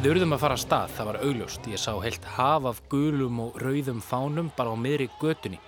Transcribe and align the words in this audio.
Við 0.00 0.14
urðum 0.14 0.32
að 0.32 0.40
fara 0.40 0.54
að 0.56 0.60
stað, 0.62 0.92
það 0.96 1.08
var 1.10 1.16
augljóst. 1.26 1.66
Ég 1.68 1.80
sá 1.80 1.90
heilt 2.00 2.26
haf 2.32 2.66
af 2.70 2.78
gulum 2.88 3.40
og 3.44 3.56
rauðum 3.60 3.98
fánum 4.00 4.46
bara 4.56 4.72
á 4.72 4.76
miðri 4.80 5.10
götunni. 5.20 5.58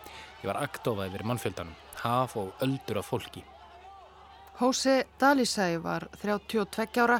Ég 0.41 0.46
var 0.49 0.59
aktofað 0.62 1.11
yfir 1.11 1.25
mannfjöldanum, 1.29 1.75
haf 2.01 2.37
og 2.41 2.63
öldur 2.64 3.03
af 3.03 3.11
fólki. 3.11 3.43
Hósi 4.57 4.95
Dalisæ 5.21 5.67
var 5.85 6.07
32 6.23 7.03
ára, 7.05 7.18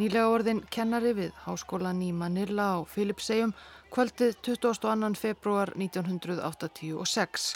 nýlega 0.00 0.30
orðin 0.32 0.62
kennari 0.72 1.12
við 1.18 1.36
Háskólan 1.44 2.00
í 2.00 2.08
Manila 2.16 2.70
á 2.80 2.88
Filipsegjum 2.88 3.52
kvöldið 3.92 4.40
22. 4.48 5.12
februar 5.20 5.74
1986. 5.76 7.50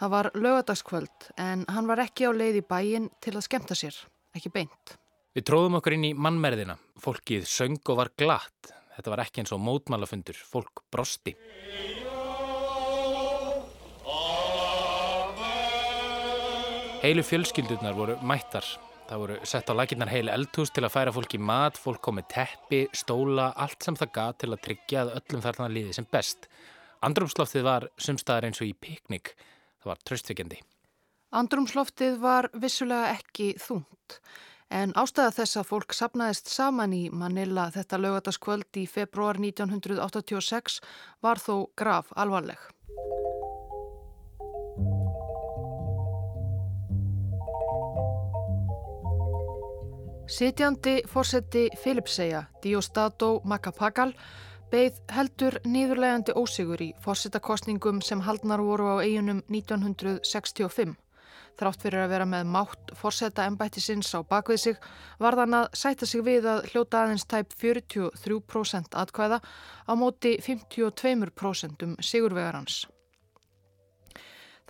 Það 0.00 0.14
var 0.16 0.30
lögadagskvöld 0.32 1.28
en 1.36 1.68
hann 1.68 1.92
var 1.92 2.06
ekki 2.08 2.24
á 2.24 2.32
leið 2.32 2.62
í 2.62 2.66
bæin 2.72 3.12
til 3.20 3.36
að 3.36 3.44
skemta 3.50 3.76
sér, 3.76 4.00
ekki 4.32 4.48
beint. 4.48 4.99
Við 5.30 5.44
tróðum 5.46 5.76
okkur 5.78 5.94
inn 5.94 6.08
í 6.08 6.16
mannmerðina. 6.18 6.74
Fólkið 6.98 7.44
söng 7.46 7.78
og 7.92 8.00
var 8.00 8.08
glatt. 8.18 8.72
Þetta 8.96 9.12
var 9.12 9.20
ekki 9.22 9.44
eins 9.44 9.52
og 9.54 9.60
mótmálafundur. 9.62 10.34
Fólk 10.34 10.82
brosti. 10.90 11.36
Heilu 17.00 17.22
fjölskyldurnar 17.24 17.94
voru 17.94 18.18
mættar. 18.26 18.66
Það 19.06 19.22
voru 19.22 19.38
sett 19.52 19.70
á 19.70 19.74
laginnar 19.78 20.10
heil 20.10 20.28
eldhús 20.34 20.74
til 20.74 20.82
að 20.84 20.92
færa 20.96 21.14
fólki 21.14 21.38
mat, 21.38 21.78
fólk 21.78 22.02
komið 22.04 22.26
teppi, 22.34 22.82
stóla, 22.90 23.52
allt 23.54 23.86
sem 23.86 23.96
það 24.02 24.12
gat 24.18 24.42
til 24.42 24.50
að 24.50 24.62
tryggja 24.66 25.06
að 25.06 25.14
öllum 25.22 25.46
þarna 25.46 25.70
liði 25.70 25.94
sem 25.96 26.10
best. 26.10 26.50
Andrumsloftið 27.06 27.66
var 27.70 27.88
sumstaðar 28.02 28.50
eins 28.50 28.60
og 28.60 28.68
í 28.68 28.74
piknik. 28.74 29.36
Það 29.78 29.94
var 29.94 30.04
tröstvikjandi. 30.10 30.62
Andrumsloftið 31.38 32.20
var 32.20 32.50
vissulega 32.58 33.14
ekki 33.14 33.52
þúnt. 33.62 34.20
En 34.70 34.92
ástæða 34.94 35.32
þess 35.34 35.58
að 35.58 35.66
fólk 35.66 35.94
sapnaðist 35.98 36.50
saman 36.50 36.92
í 36.94 37.08
Manila 37.10 37.66
þetta 37.74 37.98
lögataskvöld 37.98 38.78
í 38.78 38.84
februar 38.86 39.40
1986 39.42 40.78
var 41.26 41.42
þó 41.42 41.66
graf 41.74 42.12
alvarleg. 42.14 42.60
Sitjandi 50.30 51.00
fórseti 51.10 51.66
Filipsæja, 51.82 52.44
Diostato 52.62 53.40
Macapagal, 53.44 54.12
beigð 54.70 55.00
heldur 55.10 55.56
nýðurlegandi 55.66 56.36
ósigur 56.38 56.78
í 56.78 56.92
fórsetakostningum 57.02 57.98
sem 58.06 58.22
haldnar 58.22 58.62
voru 58.62 58.92
á 58.94 58.96
eigunum 59.02 59.42
1965. 59.50 60.94
Þrátt 61.60 61.82
fyrir 61.84 62.00
að 62.00 62.12
vera 62.14 62.24
með 62.24 62.46
mátt 62.54 62.92
forsetta 62.96 63.44
ennbættisins 63.44 64.14
á 64.16 64.24
bakvið 64.24 64.60
sig 64.62 64.78
var 65.20 65.36
þann 65.36 65.58
að 65.58 65.66
sæta 65.76 66.06
sig 66.08 66.22
við 66.24 66.48
að 66.48 66.62
hljóta 66.70 67.02
aðeins 67.02 67.26
tæp 67.28 67.52
43% 67.60 68.96
atkvæða 69.02 69.42
á 69.44 69.92
móti 69.92 70.38
52% 70.40 71.84
um 71.84 71.92
sigurvegarans. 72.00 72.86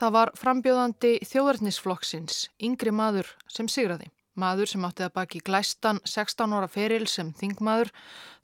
Það 0.01 0.15
var 0.17 0.33
frambjóðandi 0.35 1.13
þjóðarnisflokksins, 1.31 2.49
yngri 2.59 2.91
maður 2.91 3.31
sem 3.47 3.69
sigraði. 3.71 4.11
Maður 4.41 4.71
sem 4.71 4.85
átti 4.87 5.05
að 5.05 5.15
baki 5.19 5.41
glæstan 5.45 5.99
16 6.09 6.55
ára 6.57 6.69
feril 6.71 7.07
sem 7.11 7.33
þingmaður, 7.37 7.91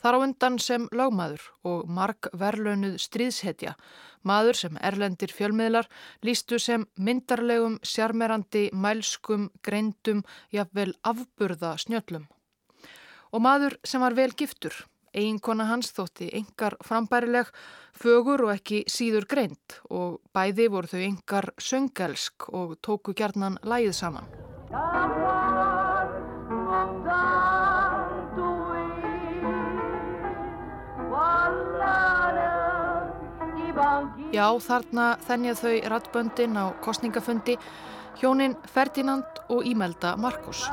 þar 0.03 0.17
á 0.17 0.19
undan 0.27 0.59
sem 0.61 0.89
lögmaður 0.93 1.45
og 1.65 1.87
mark 1.89 2.29
verlaunuð 2.37 2.99
stríðshetja. 3.01 3.77
Maður 4.27 4.59
sem 4.61 4.81
erlendir 4.83 5.33
fjölmiðlar 5.33 5.89
lístu 6.27 6.59
sem 6.61 6.85
myndarlegum, 6.99 7.79
sjarmerandi, 7.87 8.67
mælskum, 8.75 9.49
greindum, 9.63 10.25
jafnvel 10.53 10.93
afburða 11.07 11.77
snjöllum. 11.81 12.27
Og 13.33 13.43
maður 13.43 13.79
sem 13.87 14.03
var 14.03 14.17
vel 14.19 14.33
giftur. 14.37 14.75
Eiginkona 15.17 15.65
hans 15.71 15.95
þótti 15.97 16.29
engar 16.37 16.77
frambærileg, 16.85 17.49
fögur 17.97 18.45
og 18.45 18.53
ekki 18.59 18.83
síður 18.91 19.25
greind 19.31 19.79
og 19.89 20.19
bæði 20.37 20.69
voru 20.75 20.93
þau 20.93 21.01
engar 21.07 21.49
söngelsk 21.57 22.51
og 22.53 22.77
tóku 22.85 23.17
gjarnan 23.17 23.57
lægið 23.65 23.97
saman. 23.97 25.26
Já, 34.33 34.47
þarna 34.69 35.07
þennjað 35.27 35.61
þau 35.61 35.75
rattböndin 35.93 36.57
á 36.57 36.65
kostningafundi 36.85 37.57
hjónin 38.21 38.57
Ferdinand 38.73 39.43
og 39.53 39.67
Ímelda 39.69 40.17
Marcos. 40.17 40.65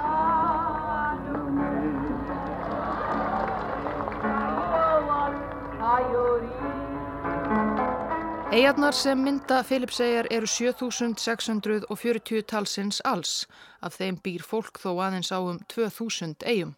Eigarnar 8.54 8.94
sem 8.94 9.18
mynda 9.18 9.64
Filipsegjar 9.66 10.28
eru 10.32 10.48
7640 10.48 12.44
talsins 12.48 13.02
alls. 13.04 13.48
Af 13.82 13.98
þeim 13.98 14.20
býr 14.24 14.46
fólk 14.46 14.78
þó 14.78 14.92
aðeins 15.02 15.34
á 15.34 15.42
um 15.42 15.60
2000 15.74 16.46
eigum. 16.46 16.76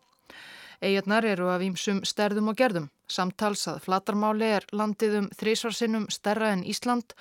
Eigarnar 0.81 1.25
eru 1.27 1.51
af 1.51 1.61
ímsum 1.61 1.99
sterðum 2.07 2.53
og 2.53 2.57
gerðum. 2.57 2.87
Samtals 3.07 3.67
að 3.69 3.81
flatarmáli 3.85 4.47
er 4.57 4.65
landið 4.73 5.19
um 5.19 5.27
þrísvarsinnum 5.39 6.07
stærra 6.13 6.53
en 6.55 6.63
Ísland 6.65 7.13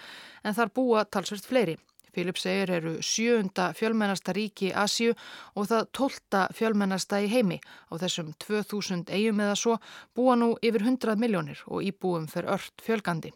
en 0.44 0.56
þar 0.56 0.72
búa 0.76 1.04
talsvert 1.04 1.44
fleiri. 1.48 1.76
Filipsegir 2.14 2.70
eru 2.70 2.94
sjöunda 3.02 3.72
fjölmennasta 3.74 4.32
ríki 4.36 4.68
í 4.70 4.74
Asju 4.84 5.14
og 5.58 5.68
það 5.70 5.88
tólta 5.98 6.42
fjölmennasta 6.54 7.20
í 7.24 7.30
heimi. 7.32 7.58
Á 7.90 7.98
þessum 7.98 8.32
2000 8.44 9.10
eigum 9.10 9.42
eða 9.42 9.56
svo 9.58 9.78
búa 10.14 10.36
nú 10.38 10.54
yfir 10.62 10.86
100 10.86 11.18
miljónir 11.18 11.64
og 11.66 11.82
íbúum 11.82 12.28
fer 12.30 12.46
ört 12.46 12.84
fjölgandi. 12.86 13.34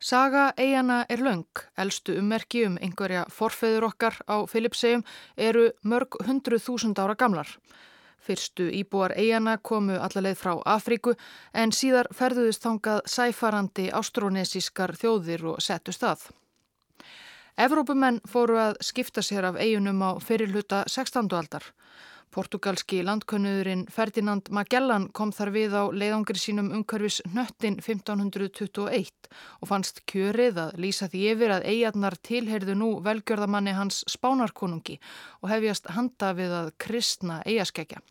Saga 0.00 0.50
eigana 0.60 1.04
er 1.08 1.22
laung. 1.24 1.62
Elstu 1.76 2.18
ummerki 2.20 2.66
um 2.66 2.76
einhverja 2.80 3.24
forfeður 3.32 3.88
okkar 3.90 4.18
á 4.28 4.44
Filipsegjum 4.48 5.04
eru 5.36 5.70
mörg 5.82 6.18
hundru 6.26 6.58
þúsund 6.60 7.00
ára 7.00 7.16
gamlar. 7.16 7.48
Fyrstu 8.26 8.66
íbúar 8.74 9.14
eigana 9.14 9.56
komu 9.58 9.98
allarleið 9.98 10.40
frá 10.40 10.52
Afríku 10.66 11.14
en 11.54 11.72
síðar 11.72 12.10
ferðuðist 12.14 12.64
þangað 12.66 13.04
sæfarandi 13.10 13.86
ástrónesískar 13.94 14.96
þjóðir 14.98 15.46
og 15.52 15.62
settu 15.62 15.94
stað. 15.94 16.26
Evrópumenn 17.56 18.18
fóru 18.28 18.58
að 18.60 18.74
skipta 18.84 19.22
sér 19.24 19.46
af 19.48 19.56
eigunum 19.56 20.02
á 20.04 20.10
fyrirluta 20.20 20.82
16. 20.92 21.30
aldar. 21.32 21.70
Portugalski 22.34 22.98
landkönnuðurinn 23.06 23.86
Ferdinand 23.88 24.50
Magellan 24.52 25.06
kom 25.16 25.30
þar 25.32 25.50
við 25.54 25.76
á 25.78 25.88
leiðangri 25.88 26.36
sínum 26.36 26.68
umhverfis 26.76 27.22
nöttin 27.32 27.78
1521 27.80 29.30
og 29.62 29.70
fannst 29.70 30.02
kjörið 30.10 30.60
að 30.66 30.76
lýsa 30.84 31.08
því 31.12 31.22
yfir 31.32 31.54
að 31.54 31.68
eigarnar 31.70 32.18
tilherðu 32.28 32.76
nú 32.76 32.90
velgjörðamanni 33.06 33.72
hans 33.78 34.02
spánarkonungi 34.12 34.98
og 35.40 35.48
hefjast 35.54 35.88
handa 35.96 36.34
við 36.36 36.52
að 36.60 36.70
kristna 36.82 37.40
eigaskeggja. 37.46 38.04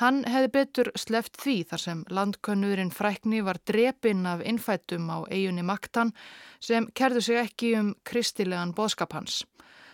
Hann 0.00 0.22
hefði 0.24 0.50
betur 0.54 0.90
sleft 0.96 1.36
því 1.42 1.56
þar 1.70 1.82
sem 1.82 2.04
landkönnurinn 2.08 2.92
frækni 2.94 3.42
var 3.44 3.60
drepinn 3.68 4.26
af 4.26 4.44
innfættum 4.46 5.10
á 5.12 5.18
eigunni 5.28 5.64
Maktan 5.66 6.14
sem 6.60 6.88
kerðu 6.94 7.20
sig 7.20 7.40
ekki 7.42 7.74
um 7.78 7.94
kristilegan 8.08 8.74
boðskap 8.76 9.12
hans. 9.12 9.42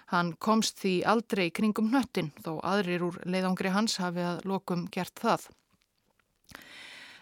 Hann 0.08 0.32
komst 0.40 0.78
því 0.80 1.02
aldrei 1.04 1.50
kringum 1.50 1.90
hnöttin 1.92 2.30
þó 2.44 2.60
aðrir 2.64 3.04
úr 3.10 3.18
leiðangri 3.28 3.74
hans 3.74 3.98
hafi 4.00 4.24
að 4.24 4.46
lokum 4.48 4.86
gert 4.92 5.18
það. 5.20 5.48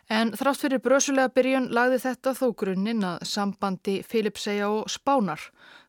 En 0.06 0.28
þrátt 0.38 0.60
fyrir 0.62 0.78
brösulega 0.78 1.32
byrjun 1.34 1.64
lagði 1.74 1.96
þetta 2.04 2.32
þó 2.38 2.44
grunninn 2.60 3.02
að 3.02 3.24
sambandi 3.26 3.96
Filipsæja 4.06 4.68
og 4.70 4.84
Spánar. 4.92 5.40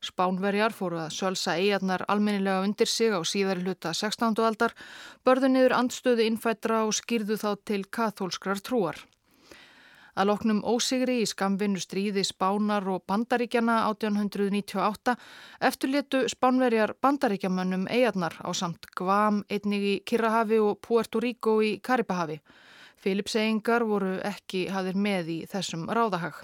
Spánverjar 0.01 0.73
fóru 0.73 0.97
að 1.03 1.13
sölsa 1.13 1.53
eigarnar 1.61 2.01
almennilega 2.09 2.63
undir 2.65 2.89
sig 2.89 3.13
á 3.13 3.21
síðari 3.21 3.61
hluta 3.61 3.93
16. 3.93 4.41
aldar, 4.41 4.73
börðu 5.21 5.53
niður 5.53 5.77
andstöðu 5.77 6.25
innfættra 6.25 6.81
og 6.87 6.97
skýrðu 6.97 7.37
þá 7.37 7.51
til 7.61 7.83
kathólskrar 7.85 8.57
trúar. 8.65 8.97
Að 10.17 10.31
loknum 10.31 10.63
ósigri 10.65 11.19
í 11.21 11.29
skamvinnu 11.29 11.77
stríði 11.77 12.25
Spánar 12.25 12.89
og 12.89 13.03
Bandaríkjana 13.05 13.83
1898 13.91 15.13
eftirlétu 15.69 16.25
Spánverjar 16.33 16.97
Bandaríkjamönnum 17.05 17.85
eigarnar 17.85 18.41
á 18.41 18.49
samt 18.49 18.89
Guam, 18.97 19.43
einnig 19.45 19.83
í 19.85 19.99
Kirrahafi 20.09 20.57
og 20.57 20.81
Puerto 20.81 21.21
Rico 21.21 21.61
í 21.61 21.77
Karibahafi. 21.77 22.41
Filipseyingar 22.97 23.85
voru 23.88 24.17
ekki 24.25 24.67
hafðir 24.73 24.97
með 24.97 25.33
í 25.33 25.39
þessum 25.49 25.85
ráðahag. 25.89 26.41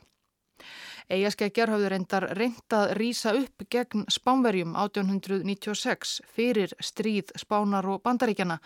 Eigaskeggjar 1.12 1.74
hafðu 1.74 1.90
reyndar 1.92 2.28
reynd 2.38 2.76
að 2.76 2.94
rýsa 3.00 3.34
upp 3.36 3.66
gegn 3.70 4.06
Spánverjum 4.12 4.76
1896 4.80 6.20
fyrir 6.36 6.76
stríð 6.80 7.34
Spánar 7.40 7.88
og 7.92 8.04
Bandaríkjana 8.06 8.60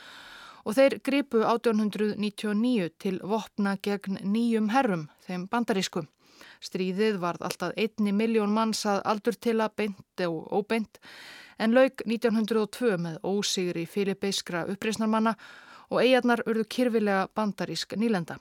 og 0.68 0.75
þeir 0.75 0.98
gripu 1.04 1.42
1899 1.48 2.92
til 3.00 3.18
vopna 3.24 3.78
gegn 3.81 4.19
nýjum 4.22 4.69
herrum, 4.74 5.07
þeim 5.25 5.48
bandarísku. 5.48 6.04
Stríðið 6.62 7.22
varð 7.22 7.45
alltaf 7.48 7.74
einni 7.80 8.12
miljón 8.13 8.54
manns 8.54 8.84
að 8.86 9.01
aldur 9.12 9.38
til 9.39 9.57
að 9.62 9.75
beint 9.80 10.25
og 10.28 10.51
óbeint 10.54 11.00
en 11.57 11.74
laug 11.74 12.04
1902 12.06 12.98
með 13.01 13.18
ósigri 13.25 13.86
filipeiskra 13.89 14.66
uppreysnarmanna 14.74 15.38
og 15.89 16.01
eigarnar 16.04 16.44
urðu 16.45 16.66
kyrfilega 16.69 17.28
bandarísk 17.36 17.95
nýlenda. 17.98 18.38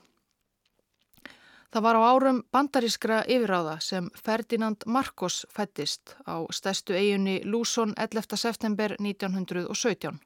Það 1.72 1.82
var 1.82 1.98
á 1.98 2.02
árum 2.08 2.38
bandarískra 2.54 3.18
yfiráða 3.28 3.74
sem 3.82 4.06
Ferdinand 4.14 4.86
Marcos 4.86 5.42
fættist 5.52 6.14
á 6.24 6.46
stæstu 6.50 6.94
eiginni 6.94 7.42
Lúson 7.44 7.92
11. 7.98 8.36
september 8.36 8.94
1917. 8.98 10.20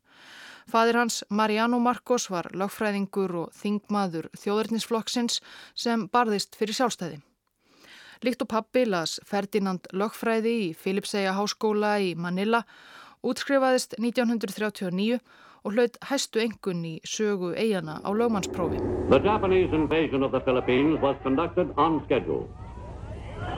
Fadir 0.70 0.96
hans 1.00 1.24
Mariano 1.28 1.80
Marcos 1.80 2.28
var 2.30 2.50
lögfræðingur 2.54 3.34
og 3.42 3.56
þingmaður 3.56 4.28
þjóðurnisflokksins 4.38 5.40
sem 5.74 6.06
barðist 6.12 6.54
fyrir 6.54 6.76
sjálfstæði. 6.76 7.18
Líkt 8.22 8.44
og 8.44 8.50
pappi 8.52 8.84
las 8.84 9.18
Ferdinand 9.26 9.88
lögfræði 9.96 10.52
í 10.68 10.72
Filipsæja 10.76 11.32
háskóla 11.34 11.96
í 12.04 12.12
Manila, 12.14 12.62
útskrifaðist 13.24 13.96
1939 13.98 15.18
og 15.64 15.72
hlaut 15.72 15.96
hæstu 16.10 16.40
engun 16.40 16.84
í 16.84 16.94
sögu 17.04 17.52
eigana 17.56 18.00
á 18.04 18.10
lögmannsprófi. 18.12 18.78
The 19.10 19.20
Japanese 19.24 19.74
invasion 19.74 20.22
of 20.22 20.30
the 20.32 20.40
Philippines 20.40 21.00
was 21.02 21.16
conducted 21.22 21.68
on 21.76 22.00
schedule. 22.04 22.48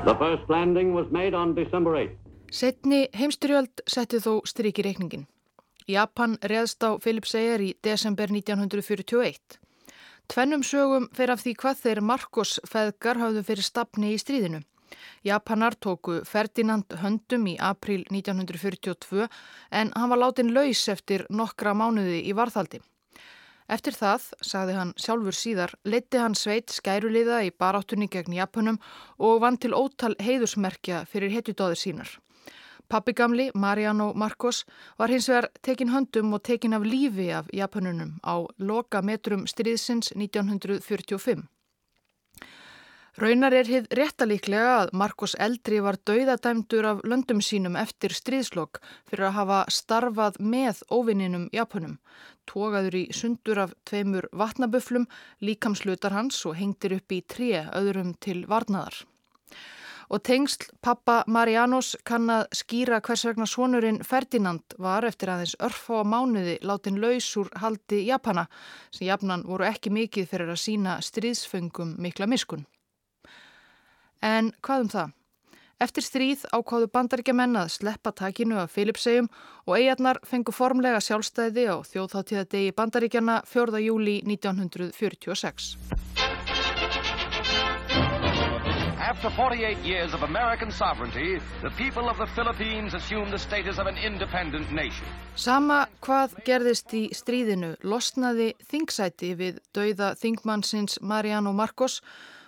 The 0.04 0.14
first 0.18 0.50
landing 0.50 0.94
was 0.94 1.06
made 1.10 1.34
on 1.34 1.54
December 1.56 1.96
8. 1.96 2.10
Setni 2.52 3.06
heimstyrjöld 3.14 3.84
setti 3.88 4.18
þó 4.20 4.40
striki 4.44 4.82
reikningin. 4.84 5.26
Japan 5.88 6.36
reðst 6.42 6.84
á 6.84 6.98
Philipseyjar 7.00 7.62
í 7.62 7.72
desember 7.82 8.30
1941. 8.30 9.58
Tvennum 10.28 10.62
sögum 10.62 11.08
fer 11.16 11.32
af 11.32 11.42
því 11.42 11.54
hvað 11.62 11.80
þeir 11.84 12.00
Marcos 12.00 12.58
feðgar 12.68 13.18
hafðu 13.20 13.42
fyrir 13.46 13.66
stafni 13.66 14.12
í 14.14 14.20
stríðinu. 14.20 14.62
Japanar 15.26 15.74
tóku 15.74 16.20
Ferdinand 16.28 16.96
höndum 17.02 17.46
í 17.50 17.56
april 17.60 18.04
1942 18.10 19.28
en 19.70 19.92
hann 19.96 20.10
var 20.12 20.22
látin 20.22 20.54
laus 20.54 20.86
eftir 20.88 21.26
nokkra 21.30 21.74
mánuði 21.74 22.22
í 22.28 22.34
varðhaldi. 22.36 22.82
Eftir 23.72 23.94
það, 23.96 24.24
sagði 24.44 24.74
hann 24.76 24.90
sjálfur 25.00 25.36
síðar, 25.36 25.72
leti 25.84 26.18
hann 26.20 26.34
sveit 26.36 26.72
skæruliða 26.74 27.38
í 27.46 27.52
baráttunni 27.54 28.08
gegn 28.10 28.34
Japanum 28.36 28.80
og 29.18 29.40
vann 29.44 29.56
til 29.56 29.72
ótal 29.72 30.12
heiðusmerkja 30.20 31.06
fyrir 31.08 31.32
hetjudóðir 31.32 31.80
sínar. 31.80 32.10
Pappi 32.92 33.14
gamli, 33.16 33.48
Mariano 33.54 34.12
Marcos, 34.12 34.66
var 34.98 35.08
hins 35.08 35.30
vegar 35.30 35.48
tekin 35.64 35.94
höndum 35.94 36.34
og 36.36 36.42
tekin 36.44 36.76
af 36.76 36.84
lífi 36.84 37.30
af 37.32 37.48
Japanunum 37.48 38.18
á 38.20 38.44
loka 38.58 39.00
metrum 39.00 39.46
stríðsins 39.48 40.12
1945. 40.12 41.46
Raunar 43.20 43.52
er 43.52 43.68
hið 43.68 43.90
réttalíklega 43.92 44.68
að 44.72 44.90
Marcos 44.96 45.34
Eldri 45.36 45.82
var 45.84 45.98
dauðadæmdur 46.08 46.86
af 46.88 47.02
löndum 47.04 47.42
sínum 47.44 47.74
eftir 47.76 48.14
stríðslokk 48.16 48.80
fyrir 49.10 49.26
að 49.28 49.36
hafa 49.36 49.58
starfað 49.68 50.38
með 50.40 50.80
óvinninum 50.88 51.44
Japunum. 51.52 51.98
Tógaður 52.48 52.96
í 52.96 53.04
sundur 53.12 53.60
af 53.66 53.76
tveimur 53.84 54.30
vatnaböflum, 54.32 55.04
líkamslutar 55.44 56.16
hans 56.16 56.40
og 56.48 56.56
hengtir 56.56 56.96
upp 56.96 57.12
í 57.12 57.20
tré 57.28 57.66
öðrum 57.76 58.16
til 58.16 58.46
varnaðar. 58.48 58.96
Og 60.08 60.24
tengsl 60.24 60.72
pappa 60.80 61.20
Marianos 61.28 61.94
kann 62.08 62.32
að 62.32 62.48
skýra 62.64 63.04
hvers 63.04 63.28
vegna 63.28 63.44
sonurinn 63.44 64.00
Ferdinand 64.08 64.80
var 64.80 65.04
eftir 65.04 65.36
aðeins 65.36 65.58
örfa 65.60 66.00
á 66.00 66.04
mánuði 66.08 66.56
látin 66.64 67.00
laus 67.00 67.28
úr 67.36 67.52
haldi 67.60 68.06
Japana 68.08 68.48
sem 68.88 69.10
Japnan 69.12 69.44
voru 69.44 69.68
ekki 69.68 69.92
mikið 69.92 70.32
fyrir 70.32 70.56
að 70.56 70.62
sína 70.64 71.02
stríðsfengum 71.04 71.98
mikla 72.00 72.24
miskun. 72.24 72.64
En 74.22 74.52
hvað 74.62 74.86
um 74.86 74.92
það? 74.92 75.18
Eftir 75.82 76.04
stríð 76.06 76.42
ákváðu 76.54 76.86
bandaríkjaman 76.94 77.58
að 77.58 77.72
sleppa 77.74 78.12
takinu 78.14 78.60
af 78.62 78.70
Filipsegjum 78.70 79.26
og 79.66 79.74
eigarnar 79.74 80.20
fengu 80.22 80.54
formlega 80.54 81.00
sjálfstæði 81.02 81.64
á 81.74 81.76
þjóðháttíðadegi 81.90 82.70
bandaríkjana 82.78 83.40
4. 83.50 83.82
júli 83.82 84.20
1946. 84.22 85.74
After 89.02 89.30
48 89.30 89.82
years 89.84 90.14
of 90.14 90.22
American 90.22 90.70
sovereignty, 90.70 91.40
the 91.62 91.70
people 91.70 92.08
of 92.08 92.16
the 92.16 92.26
Philippines 92.26 92.94
assumed 92.94 93.32
the 93.32 93.38
status 93.38 93.78
of 93.78 93.86
an 93.86 93.98
independent 93.98 94.70
nation. 94.70 95.06
Sama 95.34 95.88
hvað 96.00 96.38
gerðist 96.46 96.94
í 96.94 97.08
stríðinu 97.10 97.74
losnaði 97.82 98.52
þingsæti 98.70 99.34
við 99.34 99.58
dauða 99.74 100.14
þingmannsins 100.14 101.00
Mariano 101.02 101.52
Marcos 101.52 102.00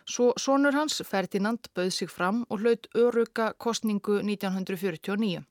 Svo 0.04 0.34
sonur 0.36 0.76
hans, 0.76 1.00
Ferdinand, 1.08 1.70
bauð 1.74 1.92
sig 1.96 2.10
fram 2.12 2.44
og 2.50 2.60
hlaut 2.60 2.88
öruga 2.94 3.52
kostningu 3.56 4.18
1949. 4.20 5.44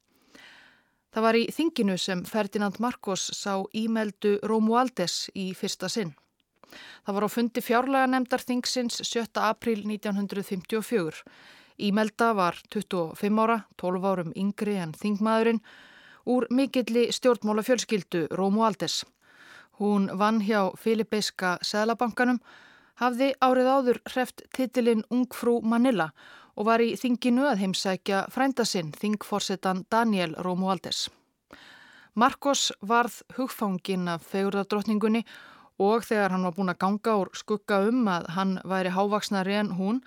Það 1.13 1.23
var 1.25 1.37
í 1.37 1.45
þinginu 1.53 1.95
sem 1.97 2.21
Ferdinand 2.25 2.77
Marcos 2.81 3.31
sá 3.37 3.61
ímeldu 3.73 4.37
Romualdes 4.49 5.29
í 5.33 5.51
fyrsta 5.57 5.89
sinn. 5.89 6.13
Það 7.05 7.15
var 7.15 7.25
á 7.25 7.29
fundi 7.29 7.61
fjárlega 7.61 8.09
nefndar 8.09 8.41
þingsins 8.41 9.01
7. 9.05 9.25
april 9.41 9.83
1954. 9.89 11.23
Ímelda 11.77 12.33
var 12.37 12.57
25 12.69 13.41
ára, 13.41 13.59
12 13.77 14.09
árum 14.09 14.33
yngri 14.37 14.75
en 14.81 14.93
þingmaðurinn, 14.93 15.61
úr 16.29 16.45
mikilli 16.49 17.07
stjórnmála 17.11 17.65
fjölskyldu 17.65 18.27
Romualdes. 18.31 19.01
Hún 19.81 20.11
vann 20.17 20.41
hjá 20.45 20.69
Filipeiska 20.77 21.57
Sælabankanum 21.61 22.39
hafði 23.01 23.33
árið 23.41 23.69
áður 23.69 23.99
hreft 24.11 24.43
titilinn 24.55 25.05
Ungfrú 25.13 25.59
Manila 25.61 26.11
og 26.55 26.67
var 26.69 26.83
í 26.83 26.93
þinginu 26.99 27.47
að 27.49 27.63
heimsækja 27.63 28.25
frændasinn 28.33 28.93
þingforsetan 28.99 29.85
Daniel 29.91 30.35
Romualdez. 30.45 31.07
Marcos 32.13 32.69
varð 32.85 33.23
hugfangin 33.37 34.05
af 34.11 34.27
fegurðardrottningunni 34.29 35.23
og 35.81 36.05
þegar 36.05 36.35
hann 36.35 36.45
var 36.45 36.53
búin 36.53 36.69
að 36.69 36.81
ganga 36.85 37.17
úr 37.23 37.33
skugga 37.33 37.81
um 37.89 38.05
að 38.11 38.29
hann 38.35 38.59
væri 38.69 38.93
hávaksnari 38.93 39.57
en 39.57 39.73
hún 39.79 40.03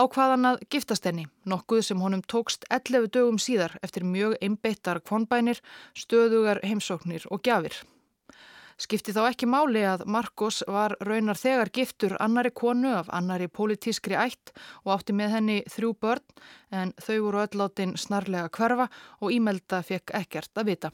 ákvaðan 0.00 0.48
að 0.48 0.62
giftast 0.72 1.04
henni, 1.04 1.26
nokkuð 1.44 1.82
sem 1.84 2.00
honum 2.00 2.22
tókst 2.24 2.64
11 2.72 3.10
dögum 3.12 3.36
síðar 3.36 3.76
eftir 3.84 4.06
mjög 4.08 4.38
einbeittar 4.40 5.02
kvonbænir, 5.04 5.60
stöðugar 5.92 6.62
heimsóknir 6.64 7.28
og 7.28 7.44
gjafir. 7.44 7.76
Skipti 8.82 9.12
þá 9.14 9.20
ekki 9.28 9.46
máli 9.46 9.84
að 9.86 10.00
Marcos 10.10 10.62
var 10.66 10.96
raunar 11.06 11.38
þegar 11.38 11.70
giftur 11.76 12.16
annari 12.24 12.50
konu 12.50 12.90
af 12.96 13.12
annari 13.14 13.46
politískri 13.46 14.16
ætt 14.18 14.50
og 14.82 14.96
átti 14.96 15.14
með 15.14 15.36
henni 15.36 15.58
þrjú 15.70 15.92
börn 16.02 16.42
en 16.80 16.90
þau 16.98 17.18
voru 17.28 17.44
öll 17.44 17.64
áttinn 17.68 17.94
snarlega 17.94 18.50
hverfa 18.56 18.88
og 19.20 19.36
Ímelda 19.36 19.84
fekk 19.86 20.16
ekkert 20.18 20.58
að 20.58 20.72
vita. 20.72 20.90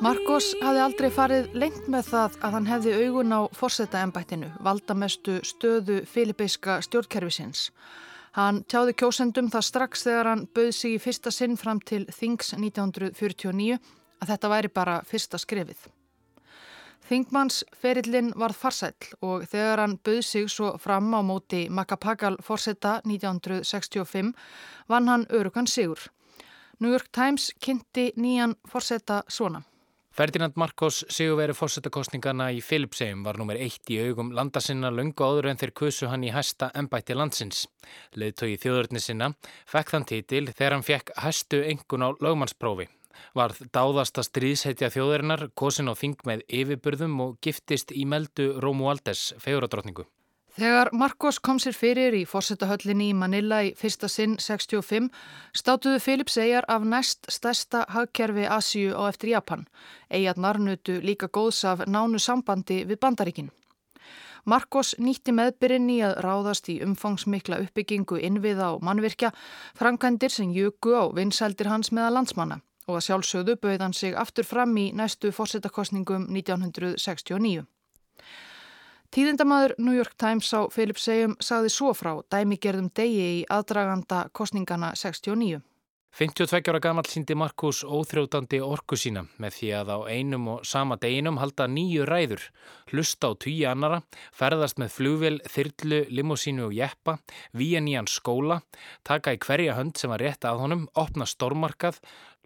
Marcos 0.00 0.54
hafði 0.64 0.80
aldrei 0.80 1.10
farið 1.12 1.48
lengt 1.60 1.88
með 1.92 2.06
það 2.08 2.36
að 2.46 2.54
hann 2.56 2.68
hefði 2.70 2.92
augun 3.04 3.34
á 3.36 3.40
forsetaembættinu, 3.52 4.48
valdamestu 4.64 5.34
stöðu 5.44 5.98
filipíska 6.08 6.78
stjórnkerfisins. 6.86 7.66
Hann 8.32 8.62
tjáði 8.64 8.94
kjósendum 8.96 9.50
það 9.52 9.66
strax 9.68 10.06
þegar 10.08 10.30
hann 10.30 10.46
bauð 10.56 10.72
sig 10.78 10.96
í 10.96 11.02
fyrsta 11.04 11.34
sinn 11.36 11.60
fram 11.60 11.84
til 11.84 12.06
Þings 12.16 12.54
1949 12.56 13.76
að 13.76 14.32
þetta 14.32 14.52
væri 14.54 14.72
bara 14.80 14.96
fyrsta 15.04 15.42
skrefið. 15.44 15.84
Þingmanns 17.10 17.60
ferillin 17.76 18.32
varð 18.40 18.56
farsæl 18.56 18.94
og 19.20 19.44
þegar 19.52 19.84
hann 19.84 20.00
bauð 20.00 20.22
sig 20.24 20.48
svo 20.48 20.78
fram 20.80 21.12
á 21.12 21.20
móti 21.20 21.66
Macapagal 21.68 22.38
forseta 22.40 23.02
1965 23.04 24.32
vann 24.88 25.12
hann 25.12 25.28
örugan 25.28 25.68
sigur. 25.68 26.08
New 26.80 26.88
York 26.88 27.12
Times 27.12 27.50
kynnti 27.60 28.14
nýjan 28.16 28.56
forseta 28.64 29.26
svona. 29.28 29.60
Ferdinand 30.20 30.52
Marcos 30.60 30.98
sigurveri 31.08 31.54
fórsetakostningana 31.56 32.50
í 32.52 32.58
Filipsegjum 32.60 33.22
var 33.24 33.38
nummer 33.40 33.56
eitt 33.56 33.88
í 33.88 33.96
augum 34.04 34.34
landasinna 34.36 34.90
lungu 34.92 35.24
áður 35.24 35.48
en 35.48 35.60
þeir 35.62 35.72
kusu 35.80 36.10
hann 36.12 36.26
í 36.28 36.34
hæsta 36.34 36.68
ennbætti 36.76 37.16
landsins. 37.16 37.62
Leðtögi 38.20 38.58
þjóðurni 38.60 39.00
sinna 39.00 39.30
fekk 39.72 39.94
þann 39.94 40.06
títil 40.12 40.42
þegar 40.50 40.76
hann 40.76 40.84
fekk 40.90 41.14
hæstu 41.24 41.62
engun 41.72 42.04
á 42.04 42.08
lögmannsprófi. 42.20 42.90
Varð 43.32 43.64
dáðasta 43.72 44.20
stríðsheitja 44.28 44.92
þjóðurinnar, 44.92 45.48
kosin 45.56 45.88
á 45.88 45.96
þing 45.96 46.20
með 46.28 46.44
yfirburðum 46.52 47.16
og 47.24 47.36
giftist 47.40 47.96
í 47.96 48.04
meldu 48.04 48.52
Rómualdes, 48.60 49.30
fegurardrottningu. 49.40 50.04
Þegar 50.58 50.88
Marcos 50.92 51.38
kom 51.38 51.60
sér 51.62 51.76
fyrir 51.78 52.14
í 52.18 52.24
fórsetahöllinni 52.26 53.12
í 53.12 53.14
Manila 53.14 53.60
í 53.62 53.70
fyrsta 53.78 54.08
sinn 54.10 54.34
65 54.42 55.06
státuðu 55.54 56.00
Philips 56.02 56.38
eigjar 56.42 56.66
af 56.66 56.82
næst 56.82 57.30
stærsta 57.30 57.84
hagkerfi 57.94 58.48
Asíu 58.50 58.96
á 58.98 59.06
eftir 59.06 59.30
Japan. 59.30 59.66
Eigjarnar 60.10 60.58
nutu 60.58 60.98
líka 61.00 61.30
góðs 61.30 61.62
af 61.64 61.86
nánu 61.86 62.18
sambandi 62.18 62.82
við 62.82 62.98
bandaríkin. 62.98 63.50
Marcos 64.44 64.96
nýtti 64.98 65.30
meðbyrinn 65.36 65.90
í 65.92 66.00
að 66.02 66.18
ráðast 66.24 66.68
í 66.72 66.80
umfangsmikla 66.82 67.60
uppbyggingu 67.66 68.18
innviða 68.18 68.72
og 68.74 68.82
mannvirkja, 68.82 69.30
framkvæmdir 69.78 70.34
sem 70.34 70.50
jöku 70.50 70.96
á 70.98 71.06
vinsældir 71.14 71.70
hans 71.70 71.92
meða 71.92 72.10
landsmanna 72.18 72.60
og 72.88 72.96
að 72.98 73.04
sjálfsögðu 73.06 73.60
bauð 73.62 73.82
hann 73.84 73.94
sig 73.94 74.16
aftur 74.18 74.48
fram 74.48 74.74
í 74.80 74.90
næstu 74.96 75.30
fórsetakostningum 75.30 76.26
1969. 76.34 77.68
Tíðindamaður 79.10 79.72
New 79.82 79.96
York 79.96 80.12
Times 80.22 80.52
á 80.54 80.70
Philip 80.70 80.98
Segjum 81.02 81.32
sagði 81.42 81.72
svo 81.74 81.90
frá 81.98 82.12
dæmigerðum 82.30 82.92
degi 82.94 83.24
í 83.40 83.40
aðdraganda 83.50 84.28
kostningana 84.30 84.92
69. 84.94 85.64
52 86.14 86.70
ára 86.70 86.80
gammal 86.82 87.06
síndi 87.06 87.34
Markus 87.38 87.80
óþrjótandi 87.82 88.58
orku 88.62 88.94
sína 88.98 89.24
með 89.42 89.56
því 89.56 89.68
að 89.78 89.90
á 89.94 89.98
einum 90.14 90.48
og 90.54 90.64
sama 90.66 90.96
deginum 91.02 91.38
halda 91.42 91.68
nýju 91.70 92.06
ræður, 92.06 92.46
hlusta 92.90 93.30
á 93.30 93.38
tíu 93.38 93.66
annara, 93.70 94.00
ferðast 94.34 94.78
með 94.82 94.94
flugvel, 94.94 95.36
þyrlu, 95.46 96.00
limosínu 96.10 96.66
og 96.66 96.74
jeppa, 96.74 97.16
víja 97.54 97.82
nýjan 97.82 98.10
skóla, 98.10 98.60
taka 99.06 99.34
í 99.34 99.42
hverja 99.42 99.78
hönd 99.78 99.98
sem 99.98 100.10
var 100.10 100.22
rétt 100.22 100.46
að 100.46 100.62
honum, 100.64 100.86
opna 100.98 101.26
stormarkað, 101.30 101.98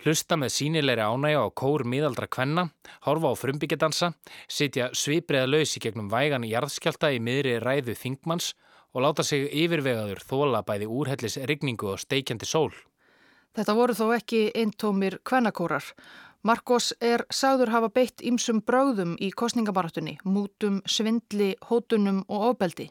hlusta 0.04 0.36
með 0.36 0.52
sínilegri 0.52 1.04
ánægja 1.04 1.40
á 1.40 1.48
kór 1.56 1.86
miðaldra 1.88 2.28
kvenna, 2.28 2.68
horfa 3.06 3.32
á 3.32 3.34
frumbyggedansa, 3.40 4.12
sitja 4.48 4.90
svipriða 4.92 5.48
laus 5.48 5.74
í 5.78 5.82
gegnum 5.82 6.10
vægan 6.12 6.44
jarðskjálta 6.44 7.10
í 7.16 7.22
miðri 7.24 7.56
ræðu 7.64 7.96
þingmanns 7.96 8.52
og 8.94 9.02
láta 9.06 9.24
sig 9.26 9.48
yfirvegaður 9.48 10.20
þóla 10.28 10.62
bæði 10.66 10.90
úrhellis 10.90 11.38
rigningu 11.48 11.94
og 11.94 12.02
steikjandi 12.02 12.46
sól. 12.46 12.70
Þetta 13.54 13.74
voru 13.78 13.94
þó 13.94 14.06
ekki 14.16 14.48
eintómir 14.54 15.20
kvennakórar. 15.24 15.86
Marcos 16.44 16.92
er 17.00 17.24
sagður 17.32 17.72
hafa 17.72 17.88
beitt 17.88 18.20
ímsum 18.20 18.60
bröðum 18.60 19.14
í 19.16 19.30
kostningabarátunni, 19.32 20.18
mútum, 20.28 20.82
svindli, 20.84 21.54
hótunum 21.70 22.20
og 22.28 22.50
ofbeldi. 22.50 22.90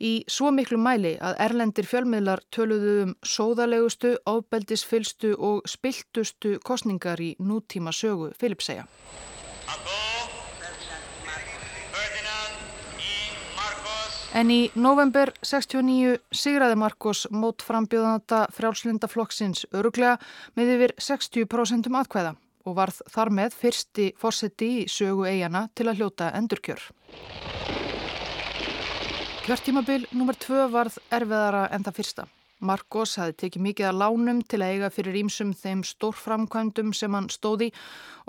Í 0.00 0.12
svo 0.32 0.48
miklu 0.56 0.78
mæli 0.80 1.16
að 1.20 1.34
erlendir 1.44 1.84
fjölmiðlar 1.84 2.40
töluðu 2.54 2.92
um 3.02 3.10
sóðalegustu, 3.20 4.14
ofbeldisfylstu 4.24 5.34
og 5.36 5.66
spiltustu 5.68 6.54
kostningar 6.64 7.20
í 7.20 7.34
nútíma 7.36 7.92
sögu 7.92 8.30
Filipsæja. 8.40 8.86
En 14.30 14.50
í 14.54 14.60
november 14.78 15.32
69 15.42 16.14
sigraði 16.32 16.76
Marcos 16.78 17.24
mót 17.34 17.64
frambjóðanata 17.66 18.44
frjálslinda 18.54 19.10
flokksins 19.10 19.66
öruglega 19.74 20.16
með 20.56 20.72
yfir 20.76 20.94
60% 21.02 21.90
aðkvæða 21.90 22.36
og 22.64 22.78
varð 22.78 23.02
þar 23.10 23.34
með 23.40 23.58
fyrsti 23.58 24.08
fórseti 24.20 24.70
í 24.78 24.88
sögu 24.88 25.26
eigana 25.26 25.66
til 25.74 25.90
að 25.90 26.00
hljóta 26.00 26.30
endurkjör. 26.38 26.88
Kjörtímabil 29.50 30.04
nr. 30.14 30.36
2 30.38 30.68
varð 30.70 31.00
erfiðara 31.10 31.64
en 31.74 31.82
það 31.82 31.96
fyrsta. 31.96 32.24
Marcos 32.62 33.16
hafi 33.18 33.32
tekið 33.40 33.64
mikið 33.64 33.88
að 33.88 33.96
lánum 33.98 34.42
til 34.46 34.60
að 34.62 34.76
eiga 34.76 34.90
fyrir 34.94 35.16
ímsum 35.24 35.50
þeim 35.58 35.80
stórframkvæmdum 35.88 36.92
sem 36.94 37.16
hann 37.18 37.26
stóði 37.34 37.72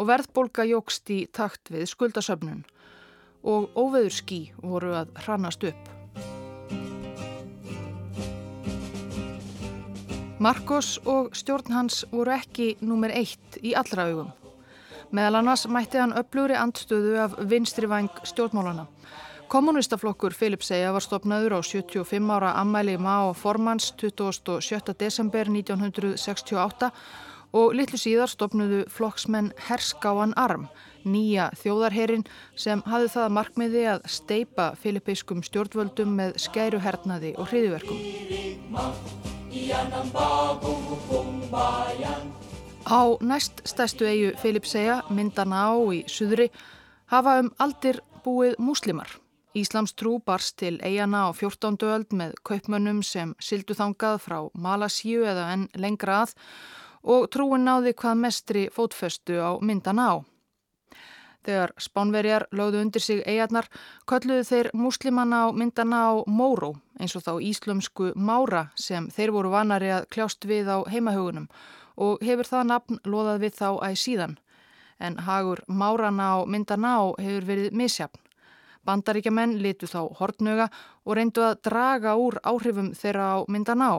og 0.01 0.10
verðbolga 0.10 0.66
jógst 0.66 1.13
í 1.13 1.20
takt 1.30 1.70
við 1.70 1.86
skuldasöfnun 1.94 2.63
og 3.46 3.70
óveður 3.78 4.18
skí 4.18 4.40
voru 4.66 4.96
að 4.98 5.13
hrannast 5.22 5.68
upp. 5.70 5.94
Marcos 10.42 10.96
og 11.06 11.36
stjórn 11.38 11.78
hans 11.78 12.01
voru 12.10 12.34
ekki 12.34 12.72
númer 12.82 13.13
eitt 13.13 13.62
í 13.62 13.78
allra 13.78 14.10
augum. 14.10 14.34
Meðal 15.13 15.44
annars 15.44 15.70
mætti 15.70 16.01
hann 16.01 16.18
upplúri 16.18 16.58
andstöðu 16.58 17.20
af 17.28 17.38
vinstri 17.46 17.86
vang 17.86 18.10
stjórnmálana. 18.25 18.90
Kommunistaflokkur 19.51 20.31
Filipsæja 20.31 20.93
var 20.96 21.03
stopnaður 21.03 21.58
á 21.58 21.62
75 21.62 22.29
ára 22.31 22.53
ammæli 22.55 22.93
má 22.96 23.34
formans 23.36 23.91
27. 24.00 24.93
desember 25.00 25.50
1968 25.51 26.91
og 27.51 27.74
litlu 27.75 27.98
síðar 28.00 28.29
stopnuðu 28.31 28.86
flokksmenn 28.88 29.50
Herskáan 29.67 30.31
Arm 30.39 30.70
nýja 31.03 31.50
þjóðarherin 31.60 32.24
sem 32.55 32.79
hafði 32.88 33.10
það 33.12 33.34
markmiði 33.38 33.81
að 33.91 34.05
steipa 34.08 34.70
filipeiskum 34.79 35.43
stjórnvöldum 35.43 36.13
með 36.15 36.38
skæruhernaði 36.46 37.34
og 37.36 37.51
hriðiverkum. 37.51 38.00
Á 42.88 43.01
næst 43.20 43.60
stæstu 43.67 44.08
eigu 44.08 44.31
Filipsæja, 44.39 45.01
Mindanao 45.10 45.91
í 45.91 46.05
Suðri, 46.08 46.48
hafa 47.12 47.41
um 47.43 47.51
aldir 47.60 48.00
búið 48.24 48.55
múslimar. 48.58 49.21
Íslamstrú 49.51 50.22
barst 50.24 50.55
til 50.58 50.77
eigana 50.79 51.25
á 51.27 51.29
14. 51.36 51.75
öld 51.84 52.13
með 52.15 52.38
kaupmönnum 52.48 53.01
sem 53.03 53.34
sildu 53.36 53.75
þangað 53.75 54.22
frá 54.24 54.38
Malasíu 54.55 55.25
eða 55.27 55.50
enn 55.51 55.65
lengra 55.75 56.22
að 56.24 56.31
og 57.03 57.27
trúin 57.36 57.67
náði 57.67 57.91
hvað 57.91 58.22
mestri 58.22 58.62
fótföstu 58.72 59.41
á 59.43 59.60
Mindanao. 59.60 60.24
Þegar 61.43 61.74
spánverjar 61.75 62.48
lögðu 62.55 62.86
undir 62.86 63.03
sig 63.03 63.25
eigarnar 63.27 63.67
kölluðu 64.08 64.48
þeir 64.48 64.72
muslimanna 64.72 65.43
á 65.43 65.48
myndana 65.51 66.00
á 66.00 66.12
Móró 66.31 66.72
eins 66.96 67.17
og 67.20 67.27
þá 67.27 67.34
íslumsku 67.43 68.13
Mára 68.15 68.70
sem 68.79 69.12
þeir 69.12 69.36
voru 69.36 69.51
vanari 69.51 69.91
að 69.91 70.08
kljást 70.15 70.48
við 70.48 70.72
á 70.72 70.79
heimahögunum 70.88 71.51
og 71.98 72.24
hefur 72.24 72.48
það 72.48 72.67
nafn 72.72 73.03
loðað 73.03 73.43
við 73.43 73.60
þá 73.60 73.70
æg 73.84 74.00
síðan. 74.00 74.39
En 75.00 75.20
hagur 75.27 75.65
Márana 75.67 76.38
á 76.39 76.48
myndana 76.48 76.96
á 77.03 77.03
hefur 77.20 77.51
verið 77.51 77.74
misjafn. 77.75 78.31
Bandaríkja 78.86 79.32
menn 79.32 79.60
litu 79.62 79.88
þá 79.90 80.00
hortnöga 80.18 80.68
og 81.06 81.18
reyndu 81.18 81.44
að 81.46 81.60
draga 81.68 82.16
úr 82.18 82.40
áhrifum 82.44 82.92
þeirra 82.98 83.28
á 83.36 83.38
myndana 83.48 83.90
á. 83.94 83.98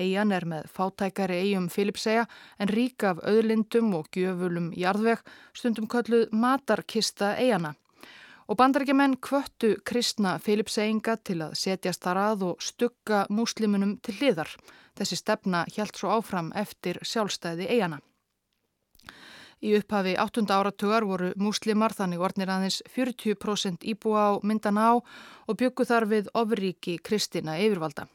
Eian 0.00 0.32
er 0.32 0.46
með 0.48 0.68
fátækari 0.72 1.40
eigum 1.44 1.68
Filipsæja 1.68 2.24
en 2.58 2.70
rík 2.72 3.04
af 3.04 3.20
auðlindum 3.26 3.92
og 3.98 4.08
gjöfulum 4.14 4.70
jarðveg 4.76 5.20
stundum 5.52 5.88
kölluð 5.90 6.30
matarkista 6.32 7.34
eigana. 7.36 7.74
Og 8.50 8.58
bandarækjumenn 8.58 9.18
kvöttu 9.22 9.76
kristna 9.86 10.38
Filipsæinga 10.42 11.16
til 11.22 11.38
að 11.44 11.58
setjast 11.60 12.02
þar 12.02 12.22
að 12.24 12.46
og 12.48 12.64
stugga 12.64 13.26
múslimunum 13.30 13.98
til 14.02 14.16
hliðar. 14.18 14.50
Þessi 14.98 15.20
stefna 15.20 15.64
hjælt 15.70 16.00
svo 16.00 16.10
áfram 16.16 16.50
eftir 16.58 16.98
sjálfstæði 17.06 17.68
eigana. 17.70 18.00
Í 19.60 19.74
upphafi 19.76 20.14
8. 20.16 20.46
áratugar 20.56 21.04
voru 21.04 21.34
múslimar 21.36 21.92
þannig 21.92 22.22
ornir 22.24 22.48
aðeins 22.48 22.78
40% 22.94 23.84
íbúa 23.92 24.22
á 24.24 24.30
myndan 24.40 24.80
á 24.80 24.96
og 24.96 25.58
byggu 25.60 25.84
þar 25.84 26.06
við 26.08 26.30
ofríki 26.32 26.96
kristina 27.04 27.58
yfirvalda. 27.60 28.06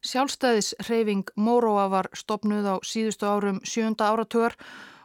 Sjálfstæðishreyfing 0.00 1.28
Móróa 1.36 1.90
var 1.92 2.08
stopnuð 2.16 2.70
á 2.72 2.76
síðustu 2.80 3.28
árum 3.28 3.60
sjönda 3.68 4.08
áratugar 4.08 4.56